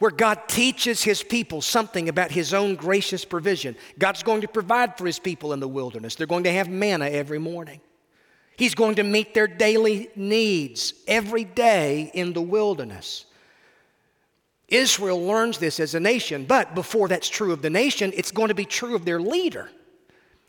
where 0.00 0.10
God 0.10 0.48
teaches 0.48 1.02
his 1.02 1.22
people 1.22 1.60
something 1.60 2.08
about 2.08 2.30
his 2.30 2.54
own 2.54 2.74
gracious 2.74 3.24
provision. 3.24 3.76
God's 3.98 4.22
going 4.22 4.40
to 4.40 4.48
provide 4.48 4.96
for 4.96 5.04
his 5.04 5.18
people 5.18 5.52
in 5.52 5.60
the 5.60 5.68
wilderness. 5.68 6.14
They're 6.14 6.26
going 6.26 6.44
to 6.44 6.52
have 6.52 6.70
manna 6.70 7.04
every 7.04 7.38
morning. 7.38 7.82
He's 8.56 8.74
going 8.74 8.94
to 8.94 9.02
meet 9.02 9.34
their 9.34 9.46
daily 9.46 10.08
needs 10.16 10.94
every 11.06 11.44
day 11.44 12.10
in 12.14 12.32
the 12.32 12.40
wilderness. 12.40 13.26
Israel 14.68 15.22
learns 15.22 15.58
this 15.58 15.78
as 15.78 15.94
a 15.94 16.00
nation, 16.00 16.46
but 16.46 16.74
before 16.74 17.06
that's 17.06 17.28
true 17.28 17.52
of 17.52 17.60
the 17.60 17.70
nation, 17.70 18.10
it's 18.16 18.30
going 18.30 18.48
to 18.48 18.54
be 18.54 18.64
true 18.64 18.94
of 18.94 19.04
their 19.04 19.20
leader. 19.20 19.68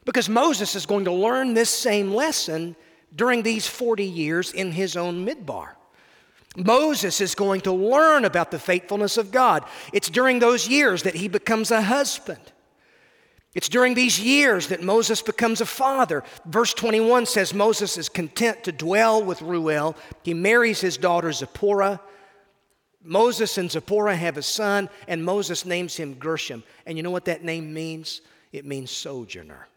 Because 0.05 0.29
Moses 0.29 0.75
is 0.75 0.85
going 0.85 1.05
to 1.05 1.11
learn 1.11 1.53
this 1.53 1.69
same 1.69 2.13
lesson 2.13 2.75
during 3.13 3.43
these 3.43 3.67
40 3.67 4.05
years 4.05 4.53
in 4.53 4.71
his 4.71 4.95
own 4.95 5.25
midbar. 5.25 5.71
Moses 6.57 7.21
is 7.21 7.33
going 7.33 7.61
to 7.61 7.71
learn 7.71 8.25
about 8.25 8.51
the 8.51 8.59
faithfulness 8.59 9.17
of 9.17 9.31
God. 9.31 9.63
It's 9.93 10.09
during 10.09 10.39
those 10.39 10.67
years 10.67 11.03
that 11.03 11.15
he 11.15 11.27
becomes 11.27 11.71
a 11.71 11.81
husband. 11.81 12.41
It's 13.53 13.69
during 13.69 13.93
these 13.93 14.19
years 14.19 14.67
that 14.67 14.81
Moses 14.81 15.21
becomes 15.21 15.59
a 15.59 15.65
father. 15.65 16.23
Verse 16.45 16.73
21 16.73 17.25
says 17.25 17.53
Moses 17.53 17.97
is 17.97 18.07
content 18.07 18.63
to 18.63 18.71
dwell 18.71 19.23
with 19.23 19.41
Ruel. 19.41 19.95
He 20.23 20.33
marries 20.33 20.79
his 20.81 20.97
daughter 20.97 21.31
Zipporah. 21.31 21.99
Moses 23.03 23.57
and 23.57 23.69
Zipporah 23.69 24.15
have 24.15 24.37
a 24.37 24.43
son, 24.43 24.89
and 25.07 25.25
Moses 25.25 25.65
names 25.65 25.95
him 25.97 26.13
Gershom. 26.13 26.63
And 26.85 26.97
you 26.97 27.03
know 27.03 27.11
what 27.11 27.25
that 27.25 27.43
name 27.43 27.73
means? 27.73 28.21
It 28.51 28.65
means 28.65 28.91
sojourner. 28.91 29.67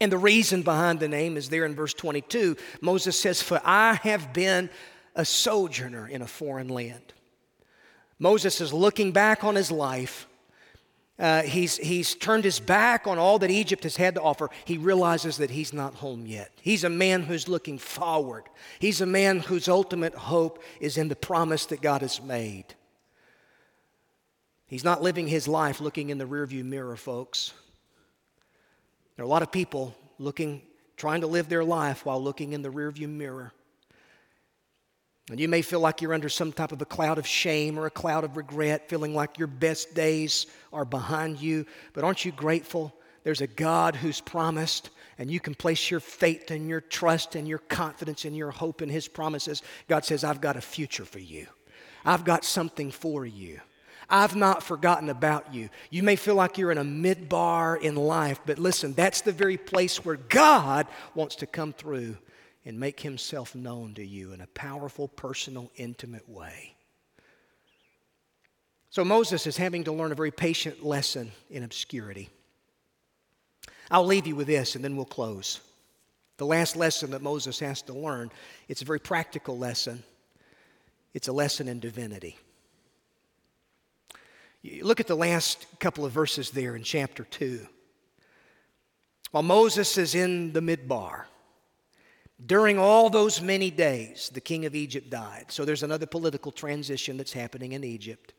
And 0.00 0.10
the 0.10 0.18
reason 0.18 0.62
behind 0.62 1.00
the 1.00 1.08
name 1.08 1.36
is 1.36 1.48
there 1.48 1.64
in 1.64 1.74
verse 1.74 1.94
22. 1.94 2.56
Moses 2.80 3.18
says, 3.18 3.42
For 3.42 3.60
I 3.64 3.94
have 4.02 4.32
been 4.32 4.70
a 5.14 5.24
sojourner 5.24 6.08
in 6.08 6.22
a 6.22 6.26
foreign 6.26 6.68
land. 6.68 7.12
Moses 8.18 8.60
is 8.60 8.72
looking 8.72 9.12
back 9.12 9.44
on 9.44 9.54
his 9.54 9.70
life. 9.70 10.26
Uh, 11.18 11.42
he's, 11.42 11.76
he's 11.76 12.14
turned 12.14 12.42
his 12.42 12.58
back 12.58 13.06
on 13.06 13.18
all 13.18 13.38
that 13.38 13.50
Egypt 13.50 13.84
has 13.84 13.96
had 13.96 14.16
to 14.16 14.22
offer. 14.22 14.50
He 14.64 14.78
realizes 14.78 15.36
that 15.36 15.50
he's 15.50 15.72
not 15.72 15.94
home 15.94 16.26
yet. 16.26 16.50
He's 16.60 16.84
a 16.84 16.88
man 16.88 17.22
who's 17.22 17.48
looking 17.48 17.78
forward. 17.78 18.44
He's 18.80 19.00
a 19.00 19.06
man 19.06 19.38
whose 19.38 19.68
ultimate 19.68 20.14
hope 20.14 20.62
is 20.80 20.98
in 20.98 21.08
the 21.08 21.16
promise 21.16 21.66
that 21.66 21.80
God 21.80 22.02
has 22.02 22.20
made. 22.20 22.64
He's 24.66 24.84
not 24.84 25.02
living 25.02 25.28
his 25.28 25.46
life 25.46 25.80
looking 25.80 26.10
in 26.10 26.18
the 26.18 26.24
rearview 26.24 26.64
mirror, 26.64 26.96
folks. 26.96 27.52
There 29.14 29.24
are 29.24 29.26
a 29.26 29.30
lot 29.30 29.42
of 29.42 29.52
people 29.52 29.94
looking, 30.18 30.62
trying 30.96 31.20
to 31.20 31.28
live 31.28 31.48
their 31.48 31.62
life 31.62 32.04
while 32.04 32.20
looking 32.20 32.52
in 32.54 32.62
the 32.62 32.70
rearview 32.70 33.08
mirror. 33.08 33.52
And 35.30 35.40
you 35.40 35.48
may 35.48 35.62
feel 35.62 35.80
like 35.80 36.02
you're 36.02 36.12
under 36.12 36.28
some 36.28 36.52
type 36.52 36.72
of 36.72 36.82
a 36.82 36.86
cloud 36.86 37.16
of 37.16 37.26
shame 37.26 37.78
or 37.78 37.86
a 37.86 37.90
cloud 37.90 38.24
of 38.24 38.36
regret, 38.36 38.90
feeling 38.90 39.14
like 39.14 39.38
your 39.38 39.48
best 39.48 39.94
days 39.94 40.46
are 40.72 40.84
behind 40.84 41.40
you. 41.40 41.64
But 41.94 42.04
aren't 42.04 42.26
you 42.26 42.32
grateful? 42.32 42.94
There's 43.22 43.40
a 43.40 43.46
God 43.46 43.96
who's 43.96 44.20
promised, 44.20 44.90
and 45.16 45.30
you 45.30 45.40
can 45.40 45.54
place 45.54 45.90
your 45.90 46.00
faith 46.00 46.50
and 46.50 46.68
your 46.68 46.82
trust 46.82 47.36
and 47.36 47.48
your 47.48 47.58
confidence 47.58 48.26
and 48.26 48.36
your 48.36 48.50
hope 48.50 48.82
in 48.82 48.90
His 48.90 49.08
promises. 49.08 49.62
God 49.88 50.04
says, 50.04 50.24
I've 50.24 50.42
got 50.42 50.56
a 50.56 50.60
future 50.60 51.06
for 51.06 51.20
you, 51.20 51.46
I've 52.04 52.24
got 52.24 52.44
something 52.44 52.90
for 52.90 53.24
you. 53.24 53.60
I've 54.10 54.36
not 54.36 54.62
forgotten 54.62 55.08
about 55.08 55.54
you. 55.54 55.70
You 55.88 56.02
may 56.02 56.16
feel 56.16 56.34
like 56.34 56.58
you're 56.58 56.70
in 56.70 56.76
a 56.76 56.84
midbar 56.84 57.80
in 57.80 57.96
life, 57.96 58.38
but 58.44 58.58
listen, 58.58 58.92
that's 58.92 59.22
the 59.22 59.32
very 59.32 59.56
place 59.56 60.04
where 60.04 60.16
God 60.16 60.86
wants 61.14 61.36
to 61.36 61.46
come 61.46 61.72
through 61.72 62.18
and 62.64 62.80
make 62.80 63.00
himself 63.00 63.54
known 63.54 63.94
to 63.94 64.04
you 64.04 64.32
in 64.32 64.40
a 64.40 64.46
powerful, 64.48 65.08
personal, 65.08 65.70
intimate 65.76 66.28
way. 66.28 66.74
So 68.90 69.04
Moses 69.04 69.46
is 69.46 69.56
having 69.56 69.84
to 69.84 69.92
learn 69.92 70.12
a 70.12 70.14
very 70.14 70.30
patient 70.30 70.84
lesson 70.84 71.32
in 71.50 71.64
obscurity. 71.64 72.30
I'll 73.90 74.06
leave 74.06 74.26
you 74.26 74.36
with 74.36 74.46
this 74.46 74.76
and 74.76 74.84
then 74.84 74.96
we'll 74.96 75.04
close. 75.04 75.60
The 76.36 76.46
last 76.46 76.76
lesson 76.76 77.10
that 77.10 77.22
Moses 77.22 77.58
has 77.60 77.82
to 77.82 77.92
learn, 77.92 78.30
it's 78.68 78.82
a 78.82 78.84
very 78.84 79.00
practical 79.00 79.58
lesson. 79.58 80.02
It's 81.12 81.28
a 81.28 81.32
lesson 81.32 81.68
in 81.68 81.80
divinity. 81.80 82.38
You 84.62 84.84
look 84.84 84.98
at 84.98 85.06
the 85.06 85.14
last 85.14 85.66
couple 85.78 86.04
of 86.04 86.12
verses 86.12 86.50
there 86.50 86.74
in 86.74 86.82
chapter 86.82 87.24
2. 87.24 87.66
While 89.30 89.42
Moses 89.42 89.98
is 89.98 90.14
in 90.14 90.52
the 90.52 90.60
midbar, 90.60 91.24
during 92.46 92.78
all 92.78 93.10
those 93.10 93.40
many 93.40 93.70
days, 93.70 94.30
the 94.32 94.40
king 94.40 94.66
of 94.66 94.74
Egypt 94.74 95.10
died. 95.10 95.46
So 95.48 95.64
there's 95.64 95.82
another 95.82 96.06
political 96.06 96.52
transition 96.52 97.16
that's 97.16 97.32
happening 97.32 97.72
in 97.72 97.84
Egypt. 97.84 98.34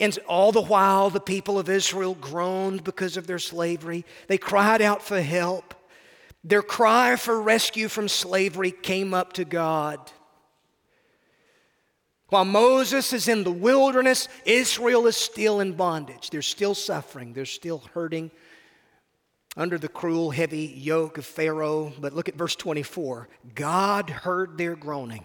And 0.00 0.16
all 0.28 0.52
the 0.52 0.60
while, 0.60 1.10
the 1.10 1.20
people 1.20 1.58
of 1.58 1.68
Israel 1.68 2.14
groaned 2.14 2.84
because 2.84 3.16
of 3.16 3.26
their 3.26 3.38
slavery. 3.38 4.04
They 4.28 4.38
cried 4.38 4.82
out 4.82 5.02
for 5.02 5.20
help. 5.20 5.74
Their 6.42 6.62
cry 6.62 7.16
for 7.16 7.40
rescue 7.40 7.88
from 7.88 8.08
slavery 8.08 8.70
came 8.70 9.14
up 9.14 9.32
to 9.34 9.44
God. 9.44 9.98
While 12.28 12.44
Moses 12.44 13.12
is 13.12 13.28
in 13.28 13.44
the 13.44 13.52
wilderness, 13.52 14.28
Israel 14.44 15.06
is 15.06 15.16
still 15.16 15.60
in 15.60 15.72
bondage. 15.72 16.30
They're 16.30 16.42
still 16.42 16.74
suffering, 16.74 17.32
they're 17.32 17.46
still 17.46 17.82
hurting 17.94 18.30
under 19.56 19.78
the 19.78 19.88
cruel, 19.88 20.30
heavy 20.30 20.66
yoke 20.76 21.18
of 21.18 21.26
Pharaoh. 21.26 21.92
But 21.98 22.12
look 22.12 22.28
at 22.28 22.34
verse 22.34 22.56
24 22.56 23.28
God 23.54 24.10
heard 24.10 24.58
their 24.58 24.76
groaning. 24.76 25.24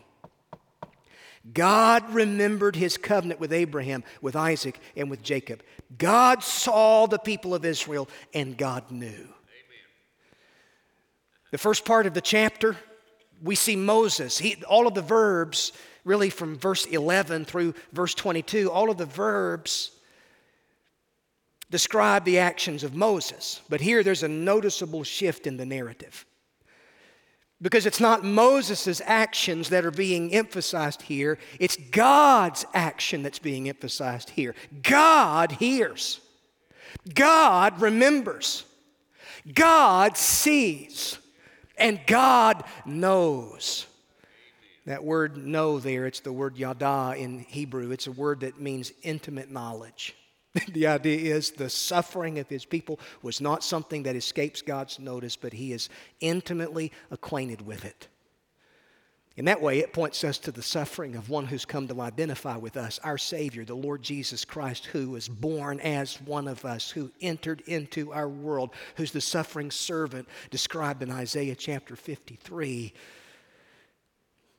God 1.53 2.13
remembered 2.13 2.75
his 2.75 2.97
covenant 2.97 3.39
with 3.39 3.53
Abraham, 3.53 4.03
with 4.21 4.35
Isaac, 4.35 4.79
and 4.95 5.09
with 5.09 5.23
Jacob. 5.23 5.63
God 5.97 6.43
saw 6.43 7.07
the 7.07 7.17
people 7.17 7.55
of 7.55 7.65
Israel, 7.65 8.09
and 8.33 8.57
God 8.57 8.91
knew. 8.91 9.07
Amen. 9.07 9.29
The 11.51 11.57
first 11.57 11.85
part 11.85 12.05
of 12.05 12.13
the 12.13 12.21
chapter, 12.21 12.75
we 13.41 13.55
see 13.55 13.75
Moses. 13.75 14.37
He, 14.37 14.61
all 14.67 14.85
of 14.85 14.93
the 14.93 15.01
verbs, 15.01 15.71
really 16.03 16.29
from 16.29 16.57
verse 16.57 16.85
11 16.85 17.45
through 17.45 17.73
verse 17.93 18.13
22, 18.13 18.69
all 18.69 18.91
of 18.91 18.97
the 18.97 19.05
verbs 19.05 19.91
describe 21.69 22.25
the 22.25 22.39
actions 22.39 22.83
of 22.83 22.95
Moses. 22.95 23.61
But 23.69 23.81
here 23.81 24.03
there's 24.03 24.23
a 24.23 24.27
noticeable 24.27 25.03
shift 25.03 25.47
in 25.47 25.57
the 25.57 25.65
narrative. 25.65 26.25
Because 27.61 27.85
it's 27.85 27.99
not 27.99 28.23
Moses' 28.23 29.01
actions 29.05 29.69
that 29.69 29.83
are 29.83 29.91
being 29.91 30.33
emphasized 30.33 31.01
here, 31.01 31.37
it's 31.59 31.75
God's 31.75 32.65
action 32.73 33.21
that's 33.21 33.39
being 33.39 33.67
emphasized 33.67 34.29
here. 34.29 34.55
God 34.81 35.51
hears, 35.51 36.21
God 37.13 37.81
remembers, 37.81 38.63
God 39.53 40.15
sees, 40.15 41.17
and 41.77 41.99
God 42.07 42.63
knows. 42.85 43.85
That 44.85 45.03
word 45.03 45.37
know 45.37 45.79
there, 45.79 46.07
it's 46.07 46.21
the 46.21 46.33
word 46.33 46.57
yada 46.57 47.13
in 47.17 47.39
Hebrew. 47.39 47.91
It's 47.91 48.07
a 48.07 48.11
word 48.11 48.39
that 48.39 48.59
means 48.59 48.93
intimate 49.03 49.51
knowledge. 49.51 50.15
the 50.69 50.87
idea 50.87 51.35
is 51.35 51.51
the 51.51 51.69
suffering 51.69 52.39
of 52.39 52.49
his 52.49 52.65
people 52.65 52.99
was 53.21 53.39
not 53.39 53.63
something 53.63 54.03
that 54.03 54.15
escapes 54.15 54.61
God's 54.61 54.99
notice, 54.99 55.35
but 55.35 55.53
he 55.53 55.73
is 55.73 55.89
intimately 56.19 56.91
acquainted 57.11 57.65
with 57.65 57.85
it. 57.85 58.07
In 59.39 59.45
that 59.45 59.61
way, 59.61 59.79
it 59.79 59.93
points 59.93 60.25
us 60.25 60.37
to 60.39 60.51
the 60.51 60.61
suffering 60.61 61.15
of 61.15 61.29
one 61.29 61.45
who's 61.45 61.63
come 61.63 61.87
to 61.87 62.01
identify 62.01 62.57
with 62.57 62.75
us, 62.75 62.99
our 63.05 63.17
Savior, 63.17 63.63
the 63.63 63.73
Lord 63.73 64.01
Jesus 64.01 64.43
Christ, 64.43 64.87
who 64.87 65.11
was 65.11 65.29
born 65.29 65.79
as 65.79 66.19
one 66.23 66.47
of 66.47 66.65
us, 66.65 66.89
who 66.89 67.09
entered 67.21 67.61
into 67.61 68.11
our 68.11 68.27
world, 68.27 68.71
who's 68.95 69.13
the 69.13 69.21
suffering 69.21 69.71
servant 69.71 70.27
described 70.49 71.03
in 71.03 71.09
Isaiah 71.09 71.55
chapter 71.55 71.95
53. 71.95 72.91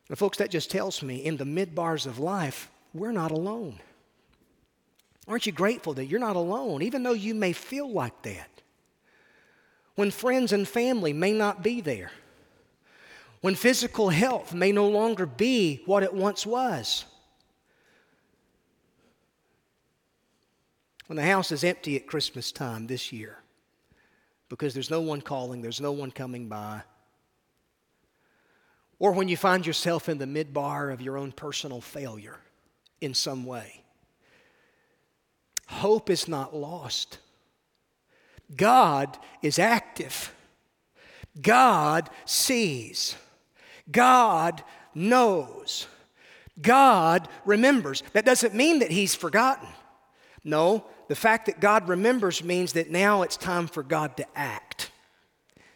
And, 0.08 0.16
folks, 0.16 0.38
that 0.38 0.50
just 0.50 0.70
tells 0.70 1.02
me 1.02 1.16
in 1.16 1.36
the 1.36 1.44
midbars 1.44 2.06
of 2.06 2.18
life, 2.18 2.70
we're 2.94 3.12
not 3.12 3.32
alone. 3.32 3.80
Aren't 5.28 5.46
you 5.46 5.52
grateful 5.52 5.94
that 5.94 6.06
you're 6.06 6.20
not 6.20 6.36
alone, 6.36 6.82
even 6.82 7.02
though 7.02 7.12
you 7.12 7.34
may 7.34 7.52
feel 7.52 7.90
like 7.90 8.22
that? 8.22 8.48
When 9.94 10.10
friends 10.10 10.52
and 10.52 10.66
family 10.66 11.12
may 11.12 11.32
not 11.32 11.62
be 11.62 11.80
there, 11.80 12.10
when 13.40 13.54
physical 13.54 14.08
health 14.08 14.52
may 14.54 14.72
no 14.72 14.88
longer 14.88 15.26
be 15.26 15.82
what 15.86 16.02
it 16.02 16.12
once 16.12 16.46
was, 16.46 17.04
when 21.06 21.16
the 21.16 21.24
house 21.24 21.50
is 21.50 21.64
empty 21.64 21.96
at 21.96 22.06
Christmas 22.06 22.52
time 22.52 22.86
this 22.86 23.12
year 23.12 23.38
because 24.48 24.74
there's 24.74 24.90
no 24.90 25.00
one 25.00 25.20
calling, 25.20 25.62
there's 25.62 25.80
no 25.80 25.92
one 25.92 26.10
coming 26.10 26.48
by, 26.48 26.82
or 28.98 29.12
when 29.12 29.28
you 29.28 29.36
find 29.36 29.66
yourself 29.66 30.08
in 30.08 30.18
the 30.18 30.24
midbar 30.26 30.92
of 30.92 31.00
your 31.00 31.16
own 31.16 31.32
personal 31.32 31.80
failure 31.80 32.38
in 33.00 33.14
some 33.14 33.44
way 33.44 33.82
hope 35.70 36.10
is 36.10 36.28
not 36.28 36.54
lost. 36.54 37.18
God 38.56 39.16
is 39.42 39.58
active. 39.58 40.34
God 41.40 42.10
sees. 42.24 43.14
God 43.90 44.62
knows. 44.94 45.86
God 46.60 47.28
remembers. 47.44 48.02
That 48.12 48.24
doesn't 48.26 48.54
mean 48.54 48.80
that 48.80 48.90
He's 48.90 49.14
forgotten. 49.14 49.68
No, 50.42 50.84
the 51.08 51.14
fact 51.14 51.46
that 51.46 51.60
God 51.60 51.88
remembers 51.88 52.42
means 52.42 52.72
that 52.72 52.90
now 52.90 53.22
it's 53.22 53.36
time 53.36 53.66
for 53.66 53.82
God 53.82 54.16
to 54.16 54.26
act. 54.36 54.90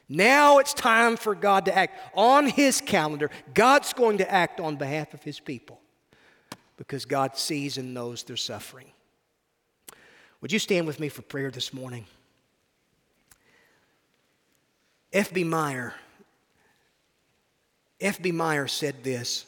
Now 0.08 0.58
it's 0.58 0.74
time 0.74 1.16
for 1.16 1.34
God 1.34 1.64
to 1.66 1.76
act. 1.76 1.98
On 2.14 2.46
His 2.46 2.80
calendar, 2.80 3.30
God's 3.52 3.92
going 3.92 4.18
to 4.18 4.30
act 4.30 4.60
on 4.60 4.76
behalf 4.76 5.14
of 5.14 5.22
His 5.22 5.40
people 5.40 5.80
because 6.76 7.04
God 7.04 7.36
sees 7.36 7.78
and 7.78 7.94
knows 7.94 8.24
their 8.24 8.36
suffering. 8.36 8.93
Would 10.44 10.52
you 10.52 10.58
stand 10.58 10.86
with 10.86 11.00
me 11.00 11.08
for 11.08 11.22
prayer 11.22 11.50
this 11.50 11.72
morning? 11.72 12.04
F.B. 15.10 15.42
Meyer, 15.42 15.94
F.B. 17.98 18.30
Meyer 18.30 18.66
said 18.66 19.02
this 19.02 19.46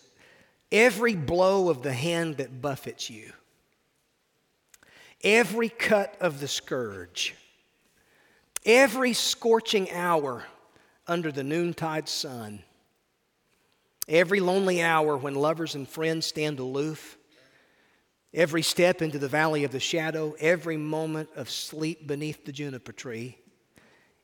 Every 0.72 1.14
blow 1.14 1.68
of 1.68 1.82
the 1.82 1.92
hand 1.92 2.38
that 2.38 2.62
buffets 2.62 3.10
you, 3.10 3.30
every 5.22 5.68
cut 5.68 6.16
of 6.18 6.40
the 6.40 6.48
scourge, 6.48 7.34
every 8.64 9.12
scorching 9.12 9.90
hour 9.90 10.46
under 11.06 11.30
the 11.30 11.44
noontide 11.44 12.08
sun, 12.08 12.60
every 14.08 14.40
lonely 14.40 14.80
hour 14.80 15.18
when 15.18 15.34
lovers 15.34 15.74
and 15.74 15.86
friends 15.86 16.24
stand 16.24 16.58
aloof, 16.58 17.15
Every 18.36 18.60
step 18.60 19.00
into 19.00 19.18
the 19.18 19.28
valley 19.28 19.64
of 19.64 19.72
the 19.72 19.80
shadow, 19.80 20.36
every 20.38 20.76
moment 20.76 21.30
of 21.36 21.48
sleep 21.48 22.06
beneath 22.06 22.44
the 22.44 22.52
juniper 22.52 22.92
tree 22.92 23.38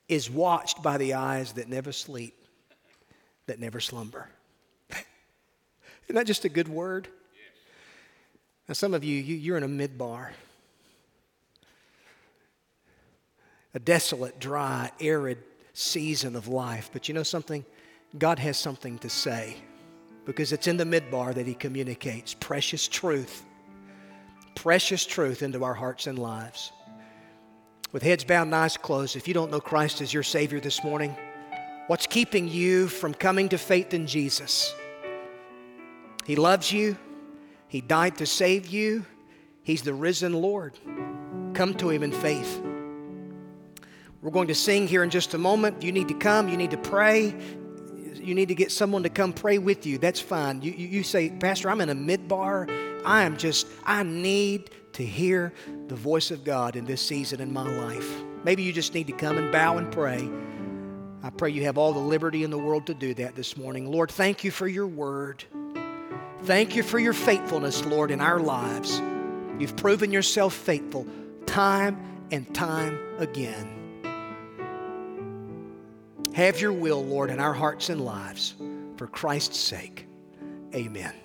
is 0.06 0.30
watched 0.30 0.82
by 0.82 0.98
the 0.98 1.14
eyes 1.14 1.54
that 1.54 1.66
never 1.66 1.92
sleep, 1.92 2.34
that 3.46 3.58
never 3.58 3.80
slumber. 3.80 4.28
Isn't 4.90 6.14
that 6.14 6.26
just 6.26 6.44
a 6.44 6.50
good 6.50 6.68
word? 6.68 7.08
Now, 8.68 8.74
some 8.74 8.92
of 8.92 9.02
you, 9.02 9.16
you 9.16 9.54
are 9.54 9.56
in 9.56 9.62
a 9.62 9.66
midbar, 9.88 10.28
a 13.74 13.78
desolate, 13.78 14.38
dry, 14.38 14.90
arid 15.00 15.38
season 15.72 16.36
of 16.36 16.48
life. 16.48 16.90
But 16.92 17.08
you 17.08 17.14
know 17.14 17.22
something? 17.22 17.64
God 18.18 18.38
has 18.38 18.58
something 18.58 18.98
to 18.98 19.08
say 19.08 19.56
because 20.26 20.52
it's 20.52 20.66
in 20.66 20.76
the 20.76 20.84
midbar 20.84 21.32
that 21.32 21.46
He 21.46 21.54
communicates 21.54 22.34
precious 22.34 22.86
truth 22.86 23.44
precious 24.54 25.04
truth 25.04 25.42
into 25.42 25.64
our 25.64 25.74
hearts 25.74 26.06
and 26.06 26.18
lives. 26.18 26.72
With 27.92 28.02
heads 28.02 28.24
bowed 28.24 28.42
and 28.42 28.54
eyes 28.54 28.76
closed, 28.76 29.16
if 29.16 29.28
you 29.28 29.34
don't 29.34 29.50
know 29.50 29.60
Christ 29.60 30.00
as 30.00 30.14
your 30.14 30.22
Savior 30.22 30.60
this 30.60 30.82
morning, 30.82 31.14
what's 31.88 32.06
keeping 32.06 32.48
you 32.48 32.88
from 32.88 33.12
coming 33.12 33.48
to 33.50 33.58
faith 33.58 33.92
in 33.92 34.06
Jesus? 34.06 34.74
He 36.24 36.36
loves 36.36 36.72
you, 36.72 36.96
He 37.68 37.80
died 37.80 38.16
to 38.18 38.26
save 38.26 38.68
you, 38.68 39.04
He's 39.62 39.82
the 39.82 39.94
risen 39.94 40.32
Lord. 40.32 40.78
Come 41.54 41.74
to 41.74 41.90
Him 41.90 42.02
in 42.02 42.12
faith. 42.12 42.62
We're 44.22 44.30
going 44.30 44.48
to 44.48 44.54
sing 44.54 44.86
here 44.86 45.02
in 45.02 45.10
just 45.10 45.34
a 45.34 45.38
moment. 45.38 45.82
You 45.82 45.92
need 45.92 46.08
to 46.08 46.14
come, 46.14 46.48
you 46.48 46.56
need 46.56 46.70
to 46.70 46.78
pray, 46.78 47.34
you 48.14 48.34
need 48.34 48.48
to 48.48 48.54
get 48.54 48.70
someone 48.70 49.02
to 49.02 49.08
come 49.08 49.32
pray 49.32 49.58
with 49.58 49.84
you. 49.84 49.98
That's 49.98 50.20
fine. 50.20 50.62
You, 50.62 50.72
you, 50.72 50.86
you 50.86 51.02
say, 51.02 51.30
Pastor, 51.30 51.68
I'm 51.68 51.80
in 51.80 51.90
a 51.90 51.94
midbar 51.94 52.70
I 53.04 53.22
am 53.22 53.36
just, 53.36 53.66
I 53.84 54.02
need 54.02 54.70
to 54.94 55.04
hear 55.04 55.52
the 55.88 55.94
voice 55.94 56.30
of 56.30 56.44
God 56.44 56.76
in 56.76 56.84
this 56.84 57.00
season 57.00 57.40
in 57.40 57.52
my 57.52 57.68
life. 57.78 58.22
Maybe 58.44 58.62
you 58.62 58.72
just 58.72 58.94
need 58.94 59.06
to 59.06 59.12
come 59.12 59.38
and 59.38 59.52
bow 59.52 59.78
and 59.78 59.90
pray. 59.90 60.28
I 61.22 61.30
pray 61.30 61.50
you 61.50 61.64
have 61.64 61.78
all 61.78 61.92
the 61.92 62.00
liberty 62.00 62.44
in 62.44 62.50
the 62.50 62.58
world 62.58 62.86
to 62.86 62.94
do 62.94 63.14
that 63.14 63.34
this 63.34 63.56
morning. 63.56 63.90
Lord, 63.90 64.10
thank 64.10 64.44
you 64.44 64.50
for 64.50 64.66
your 64.66 64.86
word. 64.86 65.44
Thank 66.42 66.74
you 66.74 66.82
for 66.82 66.98
your 66.98 67.12
faithfulness, 67.12 67.84
Lord, 67.84 68.10
in 68.10 68.20
our 68.20 68.40
lives. 68.40 69.00
You've 69.58 69.76
proven 69.76 70.10
yourself 70.10 70.54
faithful 70.54 71.06
time 71.46 72.26
and 72.32 72.52
time 72.54 72.98
again. 73.18 73.78
Have 76.34 76.60
your 76.60 76.72
will, 76.72 77.04
Lord, 77.04 77.30
in 77.30 77.38
our 77.38 77.52
hearts 77.52 77.90
and 77.90 78.00
lives 78.00 78.54
for 78.96 79.06
Christ's 79.06 79.58
sake. 79.58 80.06
Amen. 80.74 81.21